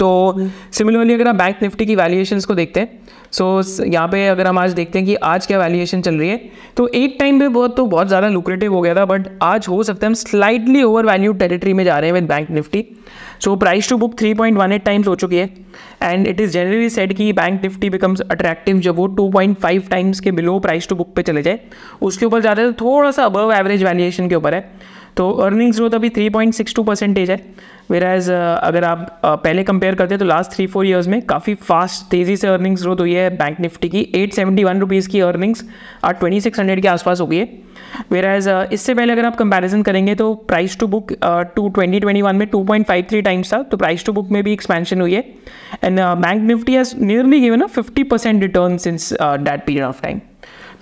तो 0.02 0.48
सिमिलरली 0.72 1.14
अगर 1.14 1.28
आप 1.28 1.34
बैंक 1.34 1.62
निफ्टी 1.62 1.86
की 1.86 1.96
वैल्यूएशन 1.96 2.40
को 2.40 2.54
देखते 2.54 2.80
हैं 2.80 3.00
सो 3.32 3.62
so, 3.62 3.84
यहाँ 3.86 4.08
पे 4.08 4.26
अगर 4.28 4.46
हम 4.46 4.58
आज 4.58 4.72
देखते 4.72 4.98
हैं 4.98 5.06
कि 5.06 5.14
आज 5.14 5.46
क्या 5.46 5.58
वैल्यूएशन 5.58 6.00
चल 6.02 6.14
रही 6.14 6.28
है 6.28 6.40
तो 6.76 6.86
एक 6.94 7.16
टाइम 7.20 7.38
पे 7.40 7.48
बहुत 7.48 7.76
तो 7.76 7.86
बहुत 7.86 8.08
ज़्यादा 8.08 8.28
लुक्रेटिव 8.28 8.74
हो 8.74 8.80
गया 8.80 8.94
था 8.94 9.04
बट 9.04 9.28
आज 9.42 9.66
हो 9.68 9.82
सकता 9.82 10.06
है 10.06 10.08
हम 10.08 10.14
स्लाइटली 10.14 10.82
ओवर 10.82 11.06
वैल्यू 11.06 11.32
टेरिटरी 11.32 11.72
में 11.72 11.84
जा 11.84 11.98
रहे 11.98 12.10
हैं 12.10 12.14
with 12.14 12.28
bank 12.28 12.50
Nifty 12.50 12.84
so 13.44 13.54
price 13.56 13.88
to 13.88 13.96
book 13.96 14.14
3.18 14.14 14.84
times 14.84 15.08
हो 15.08 15.14
चुकी 15.14 15.36
है 15.36 15.48
and 16.02 16.26
it 16.26 16.40
is 16.40 16.50
generally 16.50 16.90
set 16.90 17.12
कि 17.12 17.32
बैंक 17.32 17.62
निफ्टी 17.62 17.90
बिकम्स 17.90 18.20
अट्रैक्टिव 18.20 18.78
जब 18.78 18.96
वो 18.96 19.06
2.5 19.20 19.90
टाइम्स 19.90 20.20
के 20.20 20.32
बिलो 20.32 20.58
प्राइस 20.58 20.88
टू 20.88 20.94
बुक 20.94 21.14
पे 21.16 21.22
चले 21.22 21.42
जाए. 21.42 21.60
उसके 22.02 22.26
ऊपर 22.26 22.40
ज़्यादा 22.40 22.70
तो 22.70 22.72
थोड़ा 22.84 23.10
सा 23.10 23.24
अबव 23.24 23.52
एवरेज 23.52 23.84
वैल्यूएशन 23.84 24.28
के 24.28 24.34
ऊपर 24.34 24.54
है. 24.54 24.70
तो 25.16 25.30
अर्निंग्स 25.44 25.76
ग्रोथ 25.76 25.94
अभी 25.94 26.08
3.62 26.10 26.84
परसेंटेज 26.84 27.30
है। 27.30 27.40
वेर 27.90 28.04
एज 28.04 28.28
अगर 28.30 28.84
आप 28.84 29.20
पहले 29.24 29.62
कंपेयर 29.64 29.94
करते 29.94 30.14
हैं 30.14 30.18
तो 30.18 30.24
लास्ट 30.24 30.52
थ्री 30.52 30.66
फोर 30.66 30.86
ईयर्स 30.86 31.08
में 31.08 31.20
काफ़ी 31.22 31.54
फास्ट 31.62 32.10
तेज़ी 32.10 32.36
से 32.36 32.48
अर्निंग्स 32.48 32.82
ग्रोथ 32.82 33.00
हुई 33.00 33.12
है 33.14 33.28
बैंक 33.36 33.60
निफ्टी 33.60 33.88
की। 33.88 34.00
एट 34.14 34.32
सेवेंटी 34.34 34.64
वन 34.64 34.80
रुपीज़ 34.80 35.08
की 35.08 35.20
अर्निंग्स 35.20 35.64
आज 36.04 36.18
ट्वेंटी 36.18 36.40
सिक्स 36.40 36.60
हंड्रेड 36.60 36.82
के 36.82 36.88
आसपास 36.88 37.20
हो 37.20 37.26
गई 37.26 37.36
है। 37.36 37.48
वेर 38.12 38.24
एज 38.24 38.48
इससे 38.72 38.94
पहले 38.94 39.12
अगर 39.12 39.26
आप 39.26 39.36
कंपैरिजन 39.36 39.82
करेंगे 39.82 40.14
तो 40.14 40.32
price 40.48 40.78
to 40.78 40.86
book 40.86 41.12
to 41.56 41.68
twenty 41.68 42.00
twenty 42.00 42.22
one 42.22 42.36
में 42.36 42.46
two 42.48 42.62
point 42.64 42.86
five 42.86 43.04
three 43.10 43.22
times 43.22 43.52
था 43.52 43.62
तो 43.62 43.76
प्राइस 43.76 44.04
टू 44.06 44.12
बुक 44.12 44.30
में 44.30 44.42
भी 44.44 44.52
एक्सपेंशन 44.52 45.00
हुई 45.00 45.14
है। 45.14 45.24
And 45.84 46.00
bank 46.00 46.42
Nifty 46.42 46.74
has 46.74 46.96
nearly 47.00 47.40
given 47.40 47.60
a 47.60 47.66
fifty 47.68 48.02
percent 48.04 48.42
return 48.42 48.76
since 48.78 49.12
that 49.22 49.64
period 49.66 49.84
of 49.84 50.02
time 50.02 50.20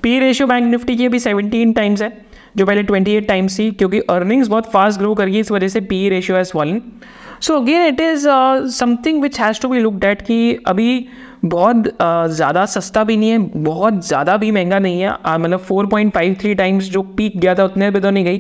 P 0.03 0.19
ratio 0.21 0.47
bank 0.49 0.67
Nifty 0.67 0.97
की 0.97 1.07
अभी 1.07 1.19
seventeen 1.19 1.73
times 1.73 2.03
है। 2.03 2.13
जो 2.57 2.67
पहले 2.67 2.83
28 2.83 3.27
टाइम्स 3.29 3.59
थी 3.59 3.71
क्योंकि 3.71 4.01
अर्निंग्स 4.11 4.49
बहुत 4.49 4.71
फास्ट 4.73 4.99
ग्रो 4.99 5.15
कर 5.15 5.27
गई 5.27 5.41
इस 5.41 5.51
वजह 5.51 5.69
से 5.69 5.81
P 5.81 6.09
ratio 6.09 6.37
has 6.37 6.53
fallen 6.53 6.83
so 7.41 7.61
again 7.61 7.87
it 7.87 8.01
is 8.01 8.29
something 8.75 9.23
which 9.23 9.41
has 9.41 9.61
to 9.61 9.69
be 9.69 9.79
looked 9.79 9.95
at 9.95 10.23
कि 10.23 10.55
अभी 10.67 11.07
बहुत 11.45 11.77
uh, 11.77 12.27
ज़्यादा 12.29 12.65
सस्ता 12.67 13.05
भी 13.05 13.17
नहीं 13.17 13.31
है 13.31 13.39
बहुत 13.39 14.07
ज़्यादा 14.07 14.37
भी 14.37 14.51
महँगा 14.51 14.79
नहीं 14.79 15.01
है। 15.01 15.11
Uh, 15.11 15.39
मतलब 15.41 15.59
four 15.59 15.87
point 15.87 16.13
five 16.15 16.37
three 16.41 16.55
times 16.55 16.91
जो 16.91 17.03
पीक 17.03 17.39
गया 17.41 17.55
था 17.55 17.65
उतने 17.65 17.91
पे 17.91 18.01
तो 18.01 18.11
नहीं 18.11 18.25
गई। 18.25 18.39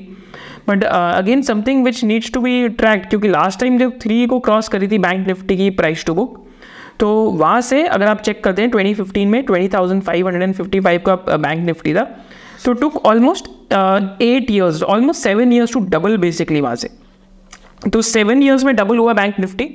But 0.69 0.85
again 0.85 1.43
something 1.43 1.85
which 1.85 2.03
needs 2.05 2.33
to 2.33 2.41
be 2.41 2.69
track 2.69 3.07
क्योंकि 3.09 3.29
लास्ट 3.29 3.61
टाइम 3.61 3.79
जब 3.79 3.99
थ्री 4.01 4.27
को 4.27 4.39
क्रॉस 4.41 4.69
करी 4.69 4.89
थी 4.89 4.99
बैंक 4.99 5.27
निफ्टी 5.27 5.57
की 5.57 5.71
प्राइस 5.71 6.05
टू 6.05 6.15
बुक 6.15 6.39
तो 7.01 7.09
वहाँ 7.31 7.61
से 7.61 7.83
अगर 7.87 8.07
आप 8.07 8.21
चेक 8.21 8.43
करते 8.45 8.63
हैं 8.63 8.71
2015 8.71 9.27
में 9.27 9.45
20,555 9.47 10.99
का 11.07 11.15
बैंक 11.37 11.61
uh, 11.61 11.67
निफ्टी 11.67 11.95
था 11.95 12.05
तो 12.65 12.73
took 12.73 12.97
almost 13.07 13.47
eight 14.23 14.51
years 14.51 14.83
almost 14.83 15.23
seven 15.23 15.53
years 15.53 15.73
to 15.73 15.81
double 15.91 16.17
basically 16.19 16.61
वहाँ 16.61 16.77
से। 16.77 16.91
तो 17.93 18.03
सेवन 18.03 18.43
ईयर्स 18.43 18.65
में 18.65 18.75
डबल 18.77 18.99
हुआ 18.99 19.13
बैंक 19.13 19.39
निफ्टी। 19.41 19.69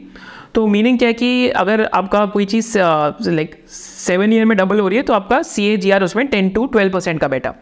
तो 0.53 0.65
मीनिंग 0.67 0.97
क्या 0.99 1.07
है 1.07 1.13
कि 1.13 1.47
अगर 1.61 1.83
आपका 1.85 2.25
कोई 2.25 2.45
चीज़ 2.45 2.77
लाइक 2.77 3.55
सेवन 3.69 4.33
ईयर 4.33 4.45
में 4.45 4.57
डबल 4.57 4.79
हो 4.79 4.87
रही 4.87 4.97
है 4.97 5.03
तो 5.03 5.13
आपका 5.13 5.41
सी 5.43 5.65
ए 5.67 5.77
जी 5.77 5.91
आर 5.91 6.03
उसमें 6.03 6.25
टेन 6.27 6.49
टू 6.49 6.65
ट्वेल्व 6.65 6.93
परसेंट 6.93 7.19
का 7.21 7.27
बेटा 7.27 7.53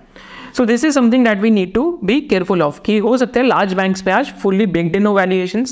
so 0.57 0.65
this 0.65 0.83
is 0.85 0.93
something 0.93 1.23
that 1.25 1.39
we 1.41 1.49
need 1.49 1.73
to 1.73 1.83
be 2.03 2.19
careful 2.21 2.61
of 2.61 2.79
कि 2.85 2.97
हो 2.97 3.15
सकता 3.17 3.39
है 3.39 3.45
लार्ज 3.47 3.73
बैंक्स 3.73 4.01
पे 4.01 4.11
आज 4.11 4.31
fully 4.41 4.65
baked 4.65 4.95
in 4.95 5.07
valuation 5.07 5.65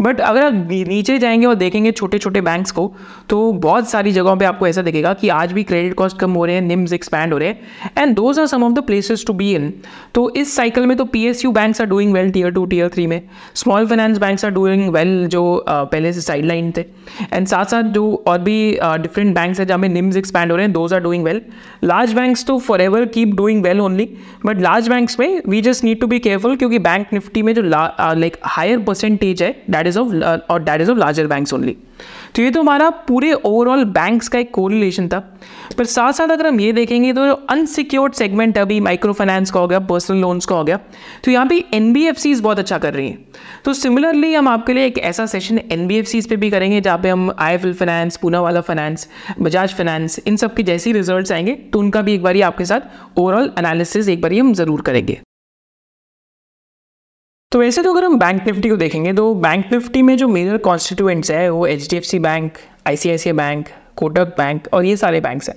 but 0.00 0.20
अगर 0.20 0.44
आप 0.44 0.52
नीचे 0.88 1.18
जाएँगे 1.18 1.46
और 1.46 1.54
देखेंगे 1.54 1.92
छोटे 1.92 2.18
छोटे 2.18 2.40
बैंक्स 2.40 2.70
को 2.70 2.90
तो 3.30 3.52
बहुत 3.52 3.88
सारी 3.90 4.12
जगहों 4.12 4.36
पे 4.36 4.44
आपको 4.44 4.66
ऐसा 4.66 4.82
दिखेगा 4.82 5.12
कि 5.14 5.28
आज 5.28 5.52
भी 5.52 5.62
क्रेडिट 5.62 5.94
कॉस्ट 5.94 6.18
कम 6.18 6.32
हो 6.32 6.44
रहे 6.44 6.54
हैं 6.54 6.62
निम्स 6.62 6.92
एक्सपैंड 6.92 7.32
हो 7.32 7.38
रहे 7.38 7.48
हैं 7.48 7.92
and 7.98 8.14
those 8.16 8.38
are 8.38 8.46
some 8.46 8.64
of 8.64 8.72
the 8.72 8.82
places 8.86 9.24
to 9.26 9.32
be 9.32 9.54
in 9.54 9.72
तो 10.14 10.28
इस 10.36 10.56
साइकिल 10.56 10.86
में 10.86 10.96
तो 10.96 11.04
P 11.04 11.24
S 11.26 11.44
U 11.44 11.52
banks 11.52 11.80
are 11.80 11.86
doing 11.86 12.12
well 12.14 12.30
tier 12.30 12.50
two 12.52 12.64
tier 12.66 12.88
three 12.94 13.06
में. 13.06 13.20
Small 13.54 13.86
finance 13.86 14.18
banks 14.18 14.44
are 14.44 14.50
doing 14.50 14.88
well 14.94 15.26
जो 15.26 15.64
पहले 15.68 16.12
से 16.12 16.20
साइड 16.20 16.44
लाइन 16.44 16.72
थे. 16.76 16.84
एंड 17.32 17.46
साथ 17.46 17.64
साथ 17.64 17.82
जो 17.94 18.24
और 18.26 18.38
भी 18.40 18.58
डिफरेंट 18.82 19.34
बैंक्स 19.34 19.60
हैं 19.60 19.66
जहाँ 19.66 19.78
में 19.78 19.88
निम्स 19.88 20.16
एक्सपैंड 20.16 20.50
हो 20.50 20.56
रहे 20.56 20.66
हैं 20.66 20.72
those 20.72 20.94
are 20.94 21.00
doing 21.02 21.24
well 21.24 21.40
large 21.84 22.12
banks 22.14 22.44
तो 22.46 22.58
forever 22.80 23.04
keep 23.06 23.34
doing 23.36 23.62
well 23.64 23.80
only 23.80 24.08
but 24.46 24.60
large 24.60 24.88
bank 24.88 25.10
में 25.20 25.42
we 25.48 25.60
just 25.60 25.84
need 25.84 26.00
to 26.00 26.06
be 26.06 26.18
careful 26.18 26.56
क्योंकि 26.56 26.78
बैंक 26.78 27.12
निफ्टी 27.12 27.42
में 27.42 27.54
जो 27.54 27.62
लाइक 27.62 28.36
हायर 28.44 28.78
परसेंटेज 28.78 29.42
है 29.42 29.50
दैट 29.70 29.86
इज़ 29.86 29.98
ऑफ़ 29.98 30.14
और 30.52 30.62
that 30.62 30.80
is 30.80 30.90
of 30.90 30.98
larger 30.98 31.26
bank 31.26 31.52
only 31.52 31.76
तो 32.34 32.42
ये 32.42 32.50
तो 32.50 32.60
हमारा 32.60 32.88
पूरे 33.08 33.32
ओवरऑल 33.32 33.84
बैंक्स 33.92 34.28
का 34.28 34.38
एक 34.38 34.50
कोरिलेशन 34.54 35.08
था। 35.08 35.18
पर 35.78 35.84
साथ 35.86 36.12
साथ 36.12 36.28
अगर 36.28 36.46
हम 36.46 36.60
ये 36.60 36.72
देखेंगे 36.72 37.12
तो 37.12 37.32
अनसिक्योर्ड 37.50 38.12
सेगमेंट 38.14 38.58
अभी 38.58 38.78
माइक्रो 38.80 39.12
फाइनेंस 39.12 39.50
का 39.50 39.60
हो 39.60 39.68
गया 39.68 39.78
पर्सनल 39.82 40.18
लोन्स 40.18 40.46
का 40.46 40.56
हो 40.56 40.64
गया 40.64 40.78
तो 41.24 41.30
यहाँ 41.30 41.46
पे 41.46 41.64
एन 41.74 41.92
बहुत 42.42 42.58
अच्छा 42.58 42.78
कर 42.78 42.94
रही 42.94 43.08
हैं। 43.08 43.18
तो 43.64 43.72
सिमिलरली 43.74 44.32
हम 44.34 44.48
आपके 44.48 44.72
लिए 44.72 44.86
एक 44.86 44.98
ऐसा 45.00 45.26
सेशन 45.26 45.58
एन 45.72 45.88
पे 46.28 46.36
भी 46.36 46.50
करेंगे 46.50 46.80
जहाँ 46.80 46.98
पे 46.98 47.08
हम 47.08 47.30
आई 47.38 47.56
फाइनेंस 47.58 48.16
पूना 48.16 48.40
वाला 48.40 48.60
फाइनेंस 48.60 49.08
बजाज 49.40 49.74
फाइनेंस 49.74 50.20
इन 50.26 50.36
सब 50.36 50.54
के 50.54 50.62
जैसे 50.62 50.92
रिज़ल्ट 50.92 51.32
आएँगे 51.32 51.54
तो 51.72 51.78
उनका 51.78 52.02
भी 52.02 52.14
एक 52.14 52.22
बार 52.22 52.42
आपके 52.42 52.64
साथ 52.64 53.18
ओवरऑल 53.18 53.52
एनालिसिस 53.58 54.08
एक 54.08 54.20
बार 54.20 54.32
हम 54.32 54.52
ज़रूर 54.54 54.80
करेंगे। 54.80 55.20
तो 57.54 57.58
वैसे 57.58 57.82
तो 57.82 57.92
अगर 57.92 58.04
हम 58.04 58.18
बैंक 58.18 58.46
निफ्टी 58.46 58.68
को 58.68 58.76
देखेंगे 58.76 59.12
तो 59.12 59.34
बैंक 59.34 59.66
निफ्टी 59.72 60.00
में 60.02 60.16
जो 60.18 60.26
मेजर 60.28 60.56
कॉन्स्टिट्यूएंट्स 60.58 61.30
है, 61.30 61.48
वो 61.50 61.66
H 61.66 61.86
D 61.90 61.96
F 61.96 62.04
C 62.04 62.18
bank 62.18 62.56
I 62.86 62.96
C 62.96 63.10
I 63.10 63.18
C 63.18 63.28
I 63.30 63.36
bank 63.36 63.66
Kotak 63.96 64.34
bank 64.38 64.66
और 64.72 64.84
ये 64.84 64.96
सारे 64.96 65.20
बैंक्स 65.20 65.48
हैं। 65.48 65.56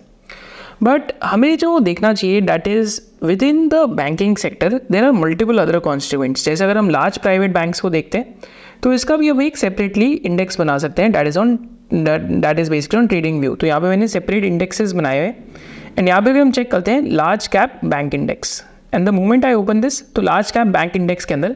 बट 0.84 1.12
हमें 1.24 1.58
जो 1.58 1.80
देखना 1.80 2.14
चाहिए 2.14 2.42
that 2.42 2.68
is 2.68 3.00
within 3.44 3.68
the 3.70 3.76
banking 3.92 4.36
sector 4.38 4.80
there 4.92 5.04
are 5.04 5.12
multiple 5.12 5.60
other 5.60 5.80
constituents 5.80 6.46
जैसे 6.46 6.64
अगर 6.64 6.78
हम 6.78 6.90
लार्ज 6.90 7.18
प्राइवेट 7.18 7.54
बैंक्स 7.54 7.80
को 7.80 7.90
देखते 7.90 8.18
हैं 8.18 8.36
तो 8.84 8.94
इसका 8.94 9.18
भी 9.18 9.30
हम 9.30 9.42
एक 9.42 9.58
सेपरेटली 9.58 10.12
इंडेक्स 10.12 10.60
बना 10.60 10.78
सकते 10.78 11.02
हैं 11.02 11.12
that 11.12 11.28
is 11.28 11.40
on 11.40 11.58
that 11.94 12.60
is 12.60 12.70
based 12.72 12.96
on 12.96 13.08
TradingView 13.42 13.56
तो 13.56 13.68
यहाँ 13.68 13.82
पे 13.82 13.88
मैंने 13.88 14.08
सेपरेट 14.08 14.44
इंडेक्सेस 14.46 14.92
बनाए 14.92 15.20
हुए 15.20 15.34
एंड 15.98 16.08
यहाँ 16.08 16.22
पे 16.22 16.34
भी 16.34 16.40
हम 16.40 16.52
चेक 16.52 16.72
करते 16.72 16.92
हैं 16.92 17.02
large 17.14 17.48
cap 17.48 17.80
bank 17.86 18.14
index 18.14 18.62
and 18.94 19.06
the 19.08 19.14
moment 19.14 19.46
I 19.46 19.54
open 19.54 19.82
this 19.82 20.02
तो 20.14 20.22
लार्ज 20.22 20.52
कैप 20.52 20.68
बैंक 20.68 20.96
इंडेक्स 20.96 21.26
के 21.26 21.34
अंदर 21.34 21.56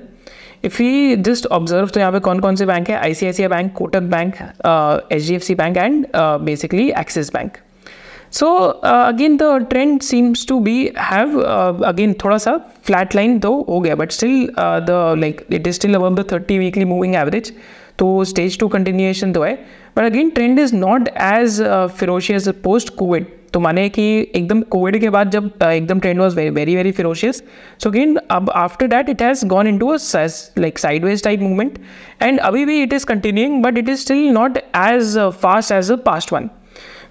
इफ़ 0.65 0.81
यू 0.83 1.15
जस्ट 1.23 1.45
ऑब्ज़र्व 1.47 1.87
तो 1.87 1.99
यहाँ 1.99 2.11
पे 2.11 2.19
कौन 2.19 2.39
कौन 2.39 2.55
से 2.55 2.65
बैंक 2.65 2.89
है? 2.89 2.95
I 2.97 3.13
C 3.13 3.25
I 3.25 3.33
C 3.33 3.43
I 3.43 3.49
bank 3.49 3.73
Kotak 3.73 4.01
bank 4.11 4.35
H 5.11 5.27
D 5.27 5.35
F 5.35 5.43
C 5.43 5.55
bank 5.55 5.77
and 5.77 6.05
basically 6.45 6.89
Axis 6.99 7.33
bank 7.33 7.57
so 8.31 8.47
again 8.55 9.35
the 9.37 9.43
trend 9.69 9.99
seems 10.01 10.45
to 10.47 10.59
be 10.59 10.75
have 10.99 11.39
again 11.41 12.13
थोड़ा 12.23 12.37
सा 12.37 12.55
flat 12.85 13.15
line 13.15 13.39
तो 13.39 13.51
हो 13.69 13.79
गया 13.79 13.95
but 13.95 14.11
still 14.11 14.47
the 14.59 15.15
like 15.17 15.45
it 15.51 15.67
is 15.67 15.75
still 15.75 15.95
above 15.95 16.15
the 16.15 16.25
thirty 16.31 16.57
weekly 16.59 16.85
moving 16.85 17.15
average 17.15 17.53
तो 17.99 18.23
stage 18.25 18.57
two 18.59 18.67
continuation 18.67 19.33
तो 19.33 19.41
है. 19.43 19.53
But 19.97 20.03
again 20.03 20.29
trend 20.29 20.59
is 20.59 20.75
not 20.75 21.09
as 21.09 21.61
ferocious 21.99 22.47
post 22.63 22.95
Covid 22.95 23.25
तो 23.53 23.59
माने 23.59 23.87
कि 23.89 24.03
एकदम 24.35 24.61
कोविड 24.71 24.99
के 25.01 25.09
बाद 25.09 25.31
जब 25.31 25.51
एकदम 25.63 25.99
trend 25.99 26.19
was 26.19 26.35
very 26.35 26.75
very 26.75 26.91
ferocious 26.91 27.43
so 27.83 27.89
again 27.89 28.15
अब 28.31 28.49
after 28.55 28.87
that 28.87 29.09
it 29.09 29.21
has 29.21 29.45
gone 29.47 29.67
into 29.77 29.93
like 29.93 30.79
sideways 30.79 31.23
type 31.23 31.39
movement 31.39 31.79
and 32.21 32.39
अभी 32.39 32.65
भी 32.65 32.81
it 32.83 32.93
is 32.93 33.05
continuing 33.05 33.61
but 33.63 33.77
it 33.77 33.89
is 33.89 33.99
still 33.99 34.27
not 34.33 34.57
as 34.57 35.17
fast 35.41 35.71
as 35.71 35.91
a 35.91 35.95
past 36.05 36.33
one 36.33 36.49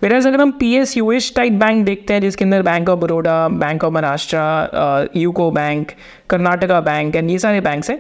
average 0.03 0.27
अगर 0.27 0.41
हम 0.41 0.51
P 0.59 0.73
S 0.75 0.97
U 0.97 1.11
s 1.13 1.33
type 1.37 1.53
bank 1.53 1.85
देखते 1.87 2.15
हैं, 2.15 2.21
जिसके 2.21 2.45
अंदर 2.45 2.63
bank 2.63 2.89
of 2.89 2.99
Baroda 3.01 3.49
bank 3.49 3.83
of 3.85 3.93
Maharashtra 3.93 5.09
UCO 5.17 5.51
bank 5.51 5.91
Karnataka 6.31 6.81
bank 6.81 7.17
and 7.17 7.31
ये 7.31 7.39
सारे 7.39 7.61
banks 7.61 7.91
हैं. 7.91 7.99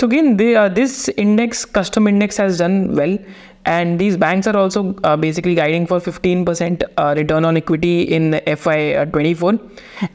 So 0.00 0.06
again 0.06 0.36
this 0.36 1.08
index 1.08 1.64
custom 1.74 2.08
index 2.08 2.40
has 2.40 2.62
done 2.62 2.86
well 2.90 3.18
and 3.67 3.99
these 3.99 4.17
banks 4.17 4.47
are 4.47 4.55
also 4.55 4.95
uh, 5.03 5.15
basically 5.17 5.53
guiding 5.55 5.85
for 5.85 5.99
15% 5.99 6.83
uh, 6.97 7.13
return 7.17 7.45
on 7.45 7.57
equity 7.57 7.95
in 8.17 8.31
FY24 8.47 9.57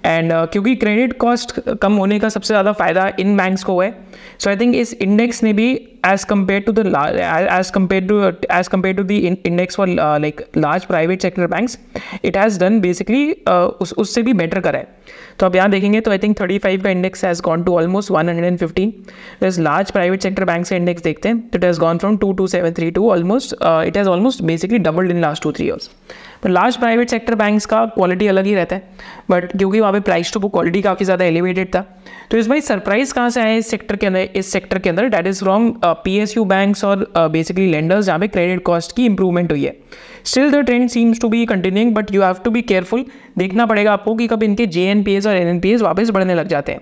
and 0.06 0.32
uh, 0.32 0.46
क्योंकि 0.46 0.74
credit 0.76 1.12
cost 1.18 1.60
कम 1.82 1.92
होने 1.94 2.18
का 2.18 2.28
सबसे 2.28 2.54
ज़्यादा 2.54 2.72
फ़ायदा 2.72 3.10
इन 3.20 3.36
banks 3.36 3.64
को 3.64 3.80
है 3.80 3.90
सो 4.38 4.50
आई 4.50 4.56
थिंक 4.56 4.74
इस 4.76 4.94
index 5.02 5.42
ने 5.42 5.52
भी 5.52 5.68
as 6.05 6.23
compare 6.23 6.61
to 6.61 6.71
the 6.71 6.85
as 7.51 7.69
compare 7.69 8.07
to 8.07 8.21
as 8.51 8.67
compare 8.67 8.95
to 8.95 9.03
the 9.03 9.11
index 9.11 9.75
for 9.75 9.87
like 9.87 10.41
large 10.57 10.85
private 10.85 11.21
sector 11.21 11.47
banks 11.47 11.77
it 12.23 12.37
has 12.37 12.59
done 12.59 12.79
basically 12.81 13.31
उस 13.81 13.93
उससे 13.97 14.21
भी 14.21 14.33
बेटर 14.33 14.59
करा 14.59 14.79
है 14.79 14.95
तो 15.39 15.45
अब 15.45 15.55
यहाँ 15.55 15.69
देखेंगे 15.69 15.99
तो 16.01 16.11
आई 16.11 16.17
थिंक 16.17 16.39
थर्टी 16.39 16.57
फाइव 16.59 16.81
का 16.83 16.89
index 16.89 17.23
has 17.25 17.41
gone 17.41 17.63
to 17.63 17.75
almost 17.77 18.11
one 18.11 18.29
hundred 18.29 18.45
and 18.45 18.57
fifteen 18.59 18.93
दस 19.43 19.59
लार्ज 19.59 19.91
प्राइवेट 19.91 20.21
सेक्टर 20.21 20.45
बैंक 20.45 20.65
से 20.65 20.75
इंडेक्स 20.75 21.03
देखते 21.03 21.29
हैं. 21.29 21.43
It 21.55 21.65
has 21.65 21.79
gone 21.79 21.97
from 21.97 22.17
two 22.17 22.31
two 22.33 22.47
seven 22.47 22.73
three 22.73 22.89
to 22.91 23.09
almost 23.11 23.53
it 23.63 23.97
has 23.97 24.07
almost 24.09 24.43
basically 24.43 24.79
doubled 24.79 25.11
in 25.11 25.21
last 25.21 25.43
two 25.43 25.51
three 25.51 25.65
years 25.65 25.89
तो 26.43 26.49
large 26.49 26.77
private 26.77 27.09
sector 27.09 27.35
banks 27.35 27.65
का 27.65 27.85
quality 27.87 28.27
अलग 28.27 28.45
ही 28.45 28.55
रहता 28.55 28.75
है। 28.75 28.89
बट 29.29 29.57
क्योंकि 29.57 29.79
वहाँ 29.79 29.93
पे 29.93 29.99
प्राइस 30.01 30.33
टू 30.33 30.39
बुक 30.39 30.51
क्वालिटी 30.51 30.81
काफ़ी 30.81 31.05
ज़्यादा 31.05 31.25
एलिवेटेड 31.25 31.73
था 31.75 31.85
तो 32.31 32.37
इस 32.37 32.47
भाई 32.47 32.61
सरप्राइज़ 32.61 33.13
कहाँ 33.13 33.29
से 33.29 33.41
आया 33.41 33.55
इस 33.55 33.69
सेक्टर 33.69 33.95
के 33.95 34.07
अंदर, 34.07 34.19
इस 34.35 34.51
सेक्टर 34.51 34.79
के 34.79 34.89
अंदर? 34.89 35.07
That 35.09 35.27
is 35.27 35.43
wrong 35.45 35.75
P 36.03 36.17
S 36.19 36.35
U 36.37 36.43
banks 36.45 36.83
और 36.85 37.05
बेसिकली 37.31 37.71
लेंडर्स 37.71 38.05
जहाँ 38.05 38.19
पे 38.19 38.27
क्रेडिट 38.27 38.63
कॉस्ट 38.65 38.95
की 38.95 39.05
इंप्रूवमेंट 39.05 39.51
हुई 39.51 39.63
है। 39.65 39.75
Still 40.25 40.51
the 40.51 40.63
trend 40.65 40.89
seems 40.89 41.19
to 41.21 41.29
be 41.29 41.45
continuing 41.45 41.93
but 41.95 42.13
you 42.13 42.21
have 42.21 42.37
to 42.45 42.51
be 42.51 42.61
careful 42.63 43.05
देखना 43.37 43.65
पड़ेगा 43.65 43.93
आपको 43.93 44.15
कि 44.15 44.27
कब 44.27 44.43
इनके 44.43 44.65
जे 44.67 44.83
एन 44.83 45.03
पी 45.03 45.13
एस 45.15 45.27
और 45.27 45.35
एन 45.35 45.47
एन 45.47 45.59
पी 45.59 45.71
एस 45.71 45.81
वापस 45.81 46.09
बढ़ने 46.09 46.35
लग 46.35 46.47
जाते 46.47 46.71
हैं। 46.71 46.81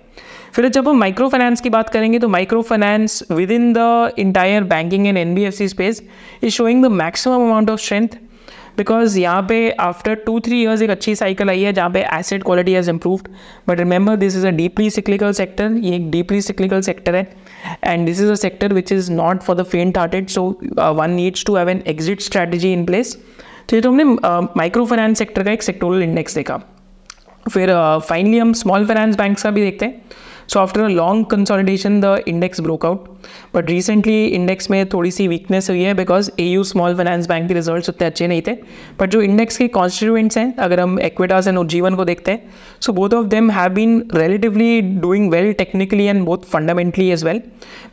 फिर 0.53 0.67
जब 0.69 0.87
हम 0.87 0.97
माइक्रो 0.99 1.27
फाइनेंस 1.29 1.61
की 1.61 1.69
बात 1.69 1.89
करेंगे 1.89 2.19
तो 2.19 2.27
micro 2.29 2.61
finance 2.61 3.23
within 3.51 3.71
the 3.73 4.11
entire 4.19 4.63
banking 4.65 5.07
and 5.07 5.17
N 5.17 5.35
B 5.35 5.43
F 5.43 5.53
C 5.53 5.67
space 5.67 6.01
is 6.43 6.53
showing 6.53 6.83
the 6.85 6.91
maximum 6.93 7.45
amount 7.45 7.69
of 7.69 7.79
strength 7.81 8.17
because 8.77 9.17
यहाँ 9.19 9.41
पे 9.49 9.69
आफ्टर 9.79 10.15
टू 10.25 10.39
थ्री 10.45 10.61
ईयर्स 10.61 10.81
एक 10.81 10.89
अच्छी 10.89 11.15
साइकिल 11.15 11.49
आई 11.49 11.61
है 11.61 11.73
जहाँ 11.73 11.89
पे 11.89 12.05
asset 12.13 12.43
quality 12.43 12.73
has 12.73 12.89
improved 12.89 13.27
but 13.67 13.79
remember 13.79 14.15
this 14.15 14.37
is 14.37 14.47
a 14.47 14.51
deeply 14.51 14.89
cyclical 14.89 15.31
sector 15.33 15.71
ये 15.83 15.95
एक 15.95 16.09
deeply 16.11 16.41
cyclical 16.41 16.81
sector 16.81 17.15
है. 17.15 17.27
And 17.83 18.05
this 18.05 18.21
is 18.21 18.31
a 18.31 18.35
sector 18.35 18.73
which 18.73 18.91
is 18.91 19.11
not 19.11 19.41
for 19.43 19.55
the 19.55 19.63
faint 19.65 19.97
hearted 19.97 20.27
so 20.29 20.43
one 20.79 21.11
needs 21.11 21.45
to 21.45 21.55
have 21.55 21.69
an 21.69 21.81
exit 21.87 22.21
strategy 22.21 22.73
in 22.73 22.85
place 22.85 23.17
तो 23.69 23.75
ये 23.75 23.81
तो 23.81 23.91
हमने 23.91 24.03
micro 24.57 24.85
finance 24.85 25.17
sector 25.17 25.43
का 25.43 25.51
एक 25.51 25.63
sectoral 25.63 26.03
index 26.03 26.35
देखा. 26.35 26.61
फिर 27.51 27.69
फाइनली 28.07 28.35
uh, 28.35 28.41
हम 28.41 28.53
स्मॉल 28.53 28.85
फाइनेंस 28.87 29.15
बैंक्स 29.17 29.43
का 29.43 29.49
भी 29.51 29.61
देखते 29.61 29.85
हैं. 29.85 30.01
So 30.47 30.59
after 30.59 30.81
a 30.81 30.87
long 30.87 31.25
consolidation 31.25 31.99
the 32.01 32.17
index 32.27 32.61
broke out 32.61 33.13
but 33.55 33.69
recently 33.69 34.25
index 34.25 34.69
में 34.71 34.85
थोड़ी 34.89 35.11
सी 35.11 35.27
वीकनेस 35.27 35.69
हुई 35.69 35.81
है 35.81 35.93
because 35.93 36.29
A 36.39 36.43
U 36.43 36.63
small 36.63 36.95
finance 36.95 37.27
bank 37.27 37.47
के 37.47 37.53
रिज़ल्ट 37.53 37.89
उतने 37.89 38.07
अच्छे 38.07 38.27
नहीं 38.27 38.41
थे। 38.47 38.51
बट 38.99 39.09
जो 39.09 39.21
इंडेक्स 39.21 39.57
के 39.57 39.67
कॉन्स्टिट्यूएंट्स 39.67 40.37
हैं, 40.37 40.53
अगर 40.55 40.79
हम 40.79 40.99
एक्विटास 40.99 41.47
एंड 41.47 41.57
उज्जीवन 41.57 41.95
को 41.95 42.05
देखते 42.05 42.31
हैं 42.31 42.51
so 42.81 42.93
both 42.93 43.13
of 43.13 43.25
them 43.27 43.49
have 43.51 43.73
been 43.73 43.97
relatively 44.15 44.81
doing 44.81 45.31
well 45.31 45.51
technically 45.53 46.05
and 46.05 46.23
both 46.25 46.45
fundamentally 46.51 47.09
as 47.11 47.23
well 47.23 47.41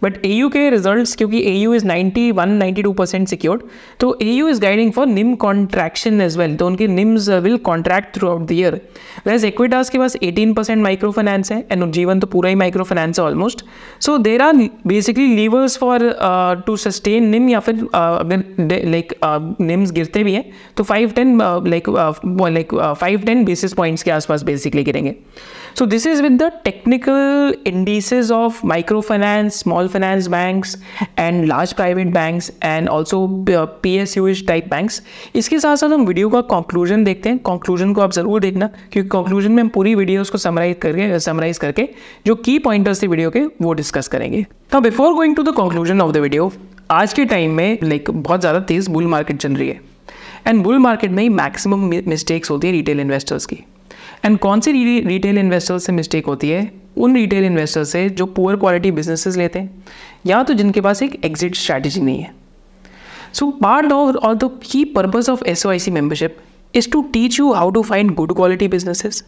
but 0.02 0.24
A 0.26 0.32
U 0.32 0.48
के 0.48 0.68
रिज़ल्ट 0.70 1.16
क्योंकि 1.16 1.42
A 1.42 1.52
U 1.52 1.74
is 1.74 1.86
ninety 1.86 2.30
one 2.32 2.50
ninety 2.56 2.82
two 2.82 2.92
percent 2.92 3.28
secured 3.28 3.62
तो 4.00 4.16
A 4.22 4.30
U 4.30 4.48
is 4.48 4.60
guiding 4.60 4.92
for 4.92 5.06
NIM 5.06 5.34
contraction 5.46 6.20
as 6.20 6.36
well 6.38 6.56
तो 6.56 6.66
उनके 6.66 6.88
NIMs 6.88 7.28
will 7.28 7.56
contract 7.70 8.14
throughout 8.28 8.46
the 8.48 8.52
year 8.52 8.80
वैसे 9.26 9.48
Equitas 9.48 9.90
के 9.90 9.98
पास 9.98 10.16
eighteen 10.22 10.54
percent 10.54 10.82
micro 10.82 11.10
finance 11.10 11.52
है 11.52 11.64
and 11.72 11.82
Ujjivan 11.82 12.20
तो 12.20 12.26
पूरा 12.26 12.41
ही 12.48 12.54
माइक्रो 12.54 12.84
फाइनेंस 12.84 13.18
है 13.20 13.24
almost 13.24 13.64
so 14.00 14.16
there 14.18 14.42
are 14.42 14.56
basically 14.86 15.26
levers 15.36 15.78
for 15.78 16.00
to 16.66 16.76
sustain 16.76 17.28
NIM 17.28 17.48
या 17.48 17.60
फिर 17.60 17.74
uh, 17.74 17.90
अगर 17.94 18.44
लाइक 18.84 19.14
निम्स 19.60 19.88
uh, 19.88 19.94
गिरते 19.94 20.22
भी 20.24 20.32
हैं 20.32 20.44
तो 20.76 20.84
five 20.84 21.10
ten 21.10 21.38
like 21.42 21.88
like 21.88 22.74
five 23.00 23.20
ten 23.20 23.44
basis 23.44 23.72
points 23.72 24.02
के 24.02 24.10
आसपास 24.10 24.42
बेसिकली 24.42 24.84
गिरेंगे। 24.84 25.16
So 25.74 25.86
this 25.86 26.04
is 26.04 26.20
with 26.20 26.36
the 26.38 26.50
technical 26.64 27.54
indices 27.64 28.30
of 28.30 28.60
microfinance, 28.62 29.52
small 29.54 29.88
finance 29.88 30.28
banks 30.28 30.76
and 31.16 31.48
large 31.48 31.74
private 31.76 32.12
banks 32.12 32.50
and 32.62 32.90
also 32.90 33.20
PSU 33.82 34.46
type 34.46 34.68
banks 34.70 35.00
इसके 35.34 35.58
साथ 35.58 35.76
साथ 35.76 35.90
हम 35.90 36.04
वीडियो 36.06 36.28
का 36.30 36.40
conclusion 36.50 37.04
देखते 37.04 37.28
हैं। 37.28 37.38
कंक्लूजन 37.46 37.92
को 37.92 38.00
आप 38.00 38.12
ज़रूर 38.12 38.40
देखना 38.40 38.66
क्योंकि 38.92 39.08
कंक्लूजन 39.08 39.52
में 39.52 39.62
हम 39.62 39.68
पूरी 39.68 39.94
वीडियोस 39.94 40.30
को 40.30 40.38
समराइज 40.38 40.76
करके 40.82 41.18
समराइज 41.20 41.58
करके 41.58 41.88
जो 42.26 42.34
की 42.34 42.58
पॉइंटर्स 42.58 43.02
थे 43.02 43.06
वीडियो 43.06 43.30
के 43.30 43.44
वो 43.62 43.72
डिस्कस 43.72 44.08
करेंगे। 44.08 44.44
तो 44.72 44.80
before 44.80 45.14
going 45.14 45.36
to 45.36 45.42
the 45.42 45.56
conclusion 45.56 46.00
of 46.00 46.12
the 46.12 46.16
video 46.18 46.52
आज 46.90 47.12
के 47.12 47.24
टाइम 47.24 47.54
में 47.56 47.78
लाइक 47.82 48.10
बहुत 48.10 48.40
ज़्यादा 48.40 48.60
तेज़ 48.60 48.90
बुल 48.90 49.06
मार्केट 49.06 49.36
चल 49.36 49.54
रही 49.54 49.68
है। 49.68 49.80
एंड 50.46 50.62
बुल 50.64 50.78
मार्केट 50.78 51.10
में 51.10 51.22
ही 51.22 51.28
मैक्सिमम 51.28 51.90
मिस्टेक्स 52.08 52.50
होती 52.50 52.66
है 52.66 52.72
रिटेल 52.72 53.00
इन्वेस्टर्स 53.00 53.46
की। 53.46 53.64
एंड 54.24 54.38
कौन 54.38 54.60
सी 54.60 54.72
रिटेल 55.02 55.38
इन्वेस्टर 55.38 55.78
से 55.78 55.92
मिस्टेक 55.92 56.26
होती 56.26 56.48
है? 56.50 56.70
उन 56.96 57.14
रिटेल 57.16 57.44
इन्वेस्टर 57.44 57.84
से 57.84 58.08
जो 58.10 58.26
पुअर 58.28 58.56
क्वालिटी 58.56 58.90
बिजनेसेस 58.90 59.36
लेते 59.36 59.58
हैं, 59.58 59.84
या 60.26 60.42
तो 60.42 60.54
जिनके 60.54 60.80
पास 60.80 61.02
एक 61.02 61.24
एग्जिट 61.24 61.54
स्ट्रैटेजी 61.56 62.00
नहीं 62.00 62.20
है। 62.20 62.34
So 63.32 63.50
part 63.52 63.92
of 63.92 64.16
our 64.16 64.34
the 64.34 64.50
key 64.62 64.84
purpose 64.94 65.30
of 65.30 65.44
S 65.44 65.66
O 65.66 65.70
I 65.70 65.78
C 65.78 65.90
membership 65.90 66.36
is 66.74 66.90
to 66.90 67.02
teach 67.12 67.38
you 67.38 67.52
how 67.52 67.70
to 67.70 67.82
find 67.82 68.14
good 68.14 68.34
quality 68.34 68.68
businesses 68.68 69.22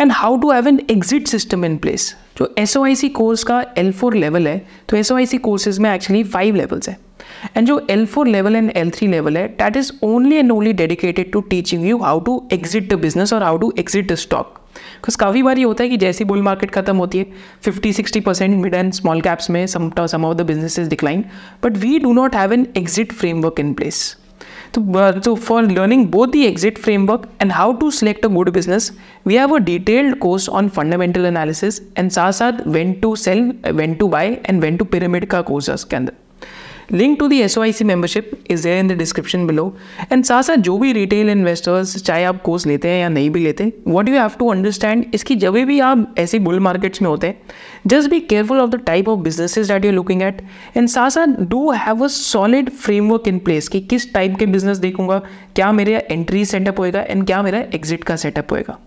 and 0.00 0.12
how 0.12 0.36
to 0.40 0.50
have 0.50 0.68
an 0.68 0.80
exit 0.90 1.26
system 1.28 1.64
in 1.64 1.76
place 1.76 2.14
जो 2.38 2.54
S 2.58 2.76
O 2.76 2.84
I 2.84 2.94
C 2.96 3.08
course 3.08 3.44
का 3.44 3.64
L 3.78 3.92
four 3.92 4.14
level 4.14 4.48
है 4.48 4.60
तो 4.88 4.96
S 4.96 5.12
O 5.12 5.16
I 5.16 5.26
C 5.26 5.38
courses 5.38 5.78
में 5.78 5.92
actually 5.94 6.22
five 6.24 6.54
levels 6.54 6.88
है। 6.88 6.96
And 7.56 7.66
जो 7.66 7.80
L 7.90 8.04
four 8.06 8.26
level 8.26 8.56
and 8.56 8.70
L 8.76 8.90
three 8.90 9.06
level 9.06 9.36
है 9.36 9.46
that 9.58 9.76
is 9.76 9.92
only 10.02 10.36
and 10.36 10.52
only 10.52 10.72
dedicated 10.72 11.32
to 11.32 11.40
teaching 11.50 11.86
you 11.86 11.98
how 11.98 12.20
to 12.20 12.42
exit 12.52 12.92
the 12.92 12.98
business 13.00 13.32
or 13.32 13.42
how 13.42 13.58
to 13.58 13.72
exit 13.78 14.10
the 14.12 14.14
stock 14.24 14.60
because 14.76 15.16
काफ़ी 15.18 15.42
बार 15.42 15.58
ये 15.58 15.64
होता 15.64 15.84
है 15.84 15.90
कि 15.90 15.96
जैसी 15.96 16.24
बुल 16.24 16.42
मार्केट 16.42 16.70
खत्म 16.70 16.96
होती 16.96 17.18
है 17.18 17.26
fifty 17.64 17.92
sixty 17.92 18.20
percent 18.20 18.56
mid 18.62 18.74
and 18.74 18.92
small 18.92 19.20
caps 19.20 19.50
में 19.50 19.66
some 19.66 19.90
of 19.98 20.36
the 20.36 20.46
business 20.46 20.78
is 20.78 20.88
decline 20.90 21.24
but 21.64 21.76
we 21.76 21.98
do 21.98 22.12
not 22.12 22.36
have 22.36 22.52
an 22.52 22.66
exit 22.76 23.12
framework 23.12 23.60
in 23.60 23.72
place 23.74 24.16
तो 24.74 24.82
so 25.24 25.34
for 25.36 25.62
learning 25.62 26.04
both 26.06 26.32
the 26.32 26.40
exit 26.46 26.78
framework 26.78 27.22
and 27.40 27.52
how 27.52 27.68
to 27.72 27.90
select 27.90 28.24
a 28.24 28.28
good 28.28 28.52
business, 28.52 28.90
we 29.24 29.34
have 29.34 29.52
a 29.52 29.60
detailed 29.60 30.18
course 30.20 30.48
on 30.48 30.68
fundamental 30.68 31.24
analysis 31.24 31.80
and 31.96 32.12
साथ 32.12 32.32
साथ 32.32 32.60
when 32.76 32.94
to 33.00 33.14
sell, 33.16 33.42
when 33.80 33.98
to 33.98 34.08
buy 34.08 34.26
and 34.44 34.66
when 34.66 34.78
to 34.78 34.90
pyramid 34.94 35.26
का 35.26 35.40
course 35.42 35.68
है 35.68 35.74
उसके 35.74 35.96
अंदर। 35.96 36.25
Link 36.92 37.18
to 37.18 37.28
the 37.28 37.40
S 37.42 37.56
O 37.58 37.62
I 37.62 37.72
C 37.72 37.84
membership 37.84 38.30
is 38.50 38.62
there 38.62 38.78
in 38.78 38.88
the 38.88 38.92
description 38.98 39.46
below 39.46 39.64
and 40.12 40.24
साथ 40.24 40.42
साथ 40.42 40.56
जो 40.66 40.76
भी 40.78 40.92
रिटेल 40.92 41.30
इन्वेस्टर्स 41.30 41.96
चाहे 42.02 42.24
आप 42.24 42.40
कोर्स 42.42 42.66
लेते 42.66 42.88
हैं 42.88 43.00
या 43.00 43.08
नहीं 43.08 43.30
भी 43.30 43.40
लेते 43.40 43.72
what 43.86 44.08
you 44.08 44.14
have 44.14 44.30
to 44.38 44.50
understand 44.50 45.04
इसकी 45.14 45.34
जब 45.36 45.54
भी 45.66 45.78
आप 45.80 46.14
ऐसे 46.18 46.38
बुल 46.38 46.60
मार्केट्स 46.60 47.02
में 47.02 47.08
होते 47.08 47.26
हैं। 47.26 47.40
Just 47.86 48.10
be 48.10 48.20
careful 48.20 48.60
of 48.60 48.70
the 48.70 48.80
type 48.86 49.08
of 49.08 49.20
businesses 49.20 49.68
that 49.68 49.84
you 49.84 49.92
looking 49.92 50.22
at 50.22 50.42
and 50.76 50.88
साथ 50.88 51.10
साथ 51.10 51.40
do 51.50 51.70
have 51.72 52.04
a 52.04 52.08
solid 52.08 52.70
framework 52.70 53.28
in 53.28 53.38
place 53.38 53.68
कि 53.68 53.80
किस 53.80 54.12
टाइप 54.14 54.36
के 54.38 54.46
बिज़नेस 54.46 54.78
देखूँगा, 54.78 55.18
क्या 55.56 55.72
मेरा 55.72 56.00
एंट्री 56.10 56.44
सेटअप 56.44 56.80
होएगा 56.80 57.00
एंड 57.00 57.26
क्या 57.26 57.42
मेरा 57.42 57.58
एग्जिट 57.74 58.04
का 58.04 58.16
सेटअप 58.16 58.52
होएगा। 58.52 58.78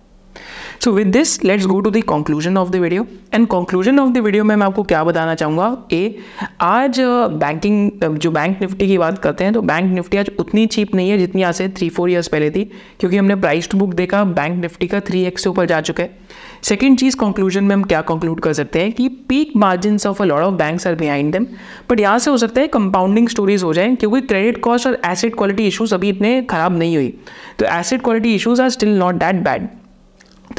So 0.82 0.92
with 0.92 1.08
this 1.08 1.44
let's 1.44 1.65
go 1.68 1.80
to 1.82 1.89
the 1.92 2.02
conclusion 2.10 2.58
of 2.58 2.70
the 2.72 2.76
video 2.76 3.06
and 3.34 3.48
conclusion 3.48 4.00
of 4.00 4.12
the 4.13 4.18
video 4.18 4.44
में 4.44 4.56
मैं 4.56 4.65
आपको 4.65 4.84
क्या 4.84 5.04
बताना 5.04 5.34
चाहूँगा? 5.36 5.88
ए 5.92 6.15
आज 6.62 7.00
बैंकिंग 7.00 8.04
जो 8.15 8.32
बैंक 8.32 8.62
निफ्टी 8.62 8.88
की 8.88 8.98
बात 8.98 9.18
करते 9.20 9.44
हैं 9.44 9.54
तो 9.54 9.62
बैंक 9.62 9.92
निफ्टी 9.94 10.18
आज 10.18 10.32
उतनी 10.39 10.65
चीप 10.68 10.94
नहीं 10.96 11.10
है 11.10 11.18
जितनी 11.18 11.44
आज 11.44 11.56
से 11.56 11.68
थ्री 11.70 11.89
फोर 11.89 12.12
ईयर्स 12.12 12.28
पहले 12.28 12.50
थी, 12.52 12.63
क्योंकि 13.00 13.18
हमने 13.18 13.36
प्राइस 13.36 13.70
टू 13.70 13.78
बुक 13.78 13.94
देखा 13.94 14.24
बैंक 14.24 14.56
निफ्टी 14.62 14.88
का 14.88 15.00
थ्री 15.00 15.24
एक्स 15.24 15.44
से 15.44 15.50
ऊपर 15.50 15.65
जा 15.65 15.82
चुका 15.82 16.04
है। 16.04 16.18
सेकेंड 16.63 16.98
चीज़ 17.00 17.18
कंक्लूजन 17.18 17.63
में 17.63 17.76
हम 17.76 17.84
क्या 17.84 18.02
कंक्लूड 18.04 18.39
कर 18.39 18.54
सकते 18.54 18.80
हैं 18.80 18.92
कि 18.92 19.08
peak 19.30 19.52
margin 19.56 19.98
of 20.08 20.22
a 20.24 20.26
lot 20.26 20.44
of 20.44 20.56
banks 20.56 20.88
are 20.88 20.96
behind 20.96 21.32
them 21.34 21.48
but 21.89 22.00
यहाँ 22.00 22.20
से 22.20 22.32
हो 22.32 22.38
सकता 22.38 22.62
है 22.62 22.68
कंपाउंडिंग 22.70 23.28
स्टोरीज 23.30 23.63
हो 23.63 23.74
जाए, 23.74 23.96
क्योंकि 23.96 24.22
क्रेडिट 24.22 24.62
कॉस्ट 24.63 24.88
और 24.88 25.00
एसिड 25.06 25.36
क्वालिटी 25.36 25.68
इशूज़ 25.68 25.96
अभी 25.96 26.10
इतने 26.10 26.42
खराब 26.50 26.78
नहीं 26.78 26.96
हुई। 26.96 27.13
तो 27.60 27.65
asset 27.80 28.02
quality 28.02 28.36
issues 28.36 28.62
are 28.62 28.70
still 28.70 28.98
not 28.98 29.15
that 29.15 29.44
bad 29.44 29.68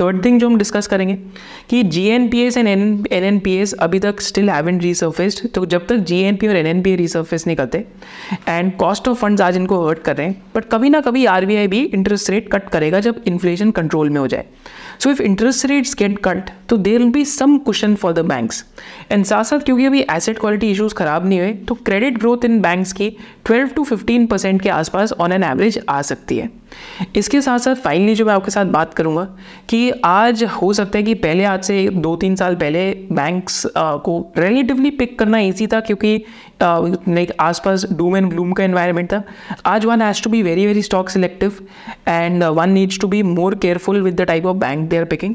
third 0.01 0.25
thing 0.25 0.39
जो 0.41 0.49
हम 0.49 0.57
डिस्कस 0.59 0.87
करेंगे, 0.87 1.15
कि 1.71 1.83
G 1.85 2.05
N 2.09 2.29
P 2.29 2.41
S 2.41 2.57
and 2.57 2.69
N 2.69 3.25
N 3.25 3.39
P 3.39 3.55
S 3.57 3.73
अभी 3.81 3.99
तक 4.01 4.21
स्टिल 4.21 4.51
हैवन 4.51 4.81
रीसर्फेस्ड 4.81 5.49
तो 5.55 5.65
जब 5.67 5.87
तक 5.87 5.97
जी 6.09 6.19
एन 6.21 6.37
पी 6.37 6.49
और 6.49 6.57
N 6.57 6.67
N 6.67 6.83
P 6.83 6.93
A 6.93 6.97
resurface 6.97 7.47
नहीं 7.47 7.57
करते 7.57 7.85
एंड 8.49 8.77
कॉस्ट 8.77 9.09
ऑफ़ 9.09 9.19
फंड्स 9.19 9.41
आज 9.43 9.57
इनको 9.57 9.87
हर्ट 9.87 10.03
कर 10.03 10.17
रहे 10.17 10.27
हैं 10.27 10.43
बट 10.55 10.65
कभी 10.73 10.91
ना 10.91 11.01
कभी 11.01 11.25
आर 11.27 11.47
बी 11.47 11.57
आई 11.57 11.69
भी 11.69 11.83
इंटरेस्ट 11.85 12.31
रेट 12.31 12.51
कट 12.53 12.69
करेगा 12.71 13.01
जब 13.01 13.23
इन्फ्लेशन 13.27 13.71
कंट्रोल 13.71 14.11
में 14.11 14.21
हो 14.21 14.27
जाए। 14.27 14.45
So 14.99 15.11
if 15.11 15.23
interest 15.23 15.67
rates 15.67 15.95
get 15.99 16.19
cut 16.25 16.51
तो 16.69 16.77
there 16.77 16.99
will 16.99 17.11
be 17.11 17.25
some 17.25 17.57
question 17.59 17.95
for 17.95 18.13
the 18.13 18.25
banks 18.27 18.65
and 19.11 19.25
साथ 19.25 19.45
साथ 19.45 19.61
क्योंकि 19.61 19.85
अभी 19.85 20.05
एसेट 20.11 20.39
क्वालिटी 20.39 20.71
इशूज़ 20.71 20.95
खराब 20.95 21.27
नहीं 21.27 21.41
हुए 21.41 21.53
तो 21.69 21.75
क्रेडिट 21.75 22.19
ग्रोथ 22.19 22.45
इन 22.45 22.61
बैंक्स 22.61 22.93
की 22.93 23.11
12 23.51 23.75
टू 23.75 23.85
15 23.85 24.27
परसेंट 24.31 24.61
के 24.63 24.69
आसपास 24.69 25.13
ऑन 25.13 25.33
एन 25.33 25.45
एवरेज 25.45 25.81
आ 25.89 26.01
सकती 26.03 26.39
है। 26.39 26.49
इसके 27.17 27.41
साथ 27.41 27.59
साथ 27.59 27.75
फाइनली 27.75 28.15
जो 28.15 28.25
मैं 28.27 28.35
आपके 28.35 28.51
साथ 28.51 28.67
बात 28.73 28.95
करूँगा 28.95 29.25
कि 29.69 29.91
आज 30.05 30.45
हो 30.63 30.73
सकता 30.73 30.99
है 30.99 31.05
कि 31.05 31.15
पहले 31.17 31.45
आज 31.45 31.63
से 31.65 31.89
दो 31.91 32.15
तीन 32.17 32.37
साल 32.37 32.55
पहले 32.57 32.91
बैंक्स 33.13 33.63
को 33.77 34.19
रिलेटिवली 34.39 34.91
पिक 34.93 35.19
करना 35.19 35.39
ईजी 35.39 35.67
था 35.67 35.81
क्योंकि 35.81 36.17
लाइक 36.63 37.33
आसपास 37.41 37.85
डूम 37.93 38.17
एंड 38.17 38.29
ग्लूम 38.31 38.53
का 38.53 38.65
इन्वायरमेंट 38.65 39.13
था। 39.13 39.23
आज 39.67 39.85
one 39.85 40.03
has 40.03 40.23
to 40.23 40.31
be 40.31 40.43
very 40.43 40.67
very 40.67 40.83
stock 40.83 41.09
selective 41.09 41.59
and 42.09 42.45
one 42.45 42.71
needs 42.71 42.99
to 43.01 43.09
be 43.09 43.23
more 43.23 43.55
careful 43.55 44.01
with 44.03 44.21
the 44.21 44.25
type 44.25 44.47
of 44.47 44.57
bank 44.57 44.89
they 44.89 44.97
are 44.97 45.05
picking 45.05 45.35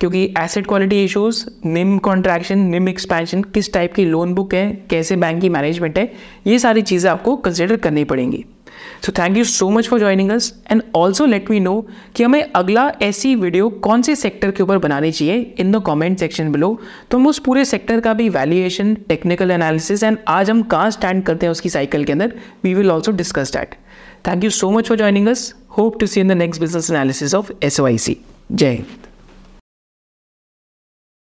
क्योंकि 0.00 0.24
asset 0.38 0.66
quality 0.66 1.02
issues 1.04 1.44
NIM 1.66 1.96
contraction 2.00 2.58
NIM 2.70 2.88
expansion 2.88 3.42
किस 3.44 3.72
type 3.72 3.94
की 3.94 4.04
loan 4.04 4.34
book 4.34 4.54
है, 4.54 4.70
कैसे 4.90 5.16
bank 5.16 5.40
की 5.40 5.48
management 5.48 5.98
है, 5.98 6.12
ये 6.46 6.58
सारी 6.58 6.82
चीज़ें 6.82 7.10
आपको 7.10 7.36
कंसिडर 7.36 7.76
करनी 7.76 8.04
पड़ेंगी। 8.04 8.44
So 9.04 9.12
thank 9.12 9.36
you 9.36 9.44
so 9.44 9.68
much 9.70 9.88
for 9.88 9.98
joining 9.98 10.30
us 10.30 10.52
and 10.70 10.82
also 10.96 11.26
let 11.26 11.50
me 11.50 11.60
know 11.60 11.74
कि 12.16 12.22
हमें 12.22 12.42
अगला 12.42 12.90
ऐसी 13.02 13.34
वीडियो 13.36 13.68
कौन 13.84 14.02
से 14.02 14.16
सेक्टर 14.16 14.50
के 14.50 14.62
ऊपर 14.62 14.78
बनानी 14.78 15.12
चाहिए 15.12 15.54
in 15.60 15.72
the 15.72 15.82
comment 15.82 16.18
section 16.18 16.52
below 16.52 16.78
तो 17.10 17.18
हम 17.18 17.26
उस 17.26 17.38
पूरे 17.38 17.64
सेक्टर 17.64 18.00
का 18.00 18.14
भी 18.14 18.28
वैल्यूएशन 18.28 18.94
टेक्निकल 19.08 19.50
एनालिसिस 19.50 20.02
एंड 20.02 20.18
आज 20.28 20.50
हम 20.50 20.62
कहाँ 20.74 20.90
स्टैंड 20.90 21.24
करते 21.24 21.46
हैं 21.46 21.50
उसकी 21.50 21.68
साइकिल 21.68 22.04
के 22.04 22.12
अंदर 22.12 22.34
we 22.64 22.74
will 22.74 22.90
also 22.90 23.12
discuss 23.14 23.52
that 23.56 23.74
thank 24.28 24.44
you 24.44 24.50
so 24.52 24.70
much 24.70 24.88
for 24.88 24.96
joining 24.96 25.28
us 25.28 25.52
hope 25.78 25.98
to 26.00 26.06
see 26.06 26.20
in 26.20 26.28
the 26.28 26.36
next 26.36 26.60
business 26.60 26.90
analysis 26.90 27.34
of 27.34 27.52
S 27.62 27.80
Jai 28.52 28.70
Hind 28.70 29.15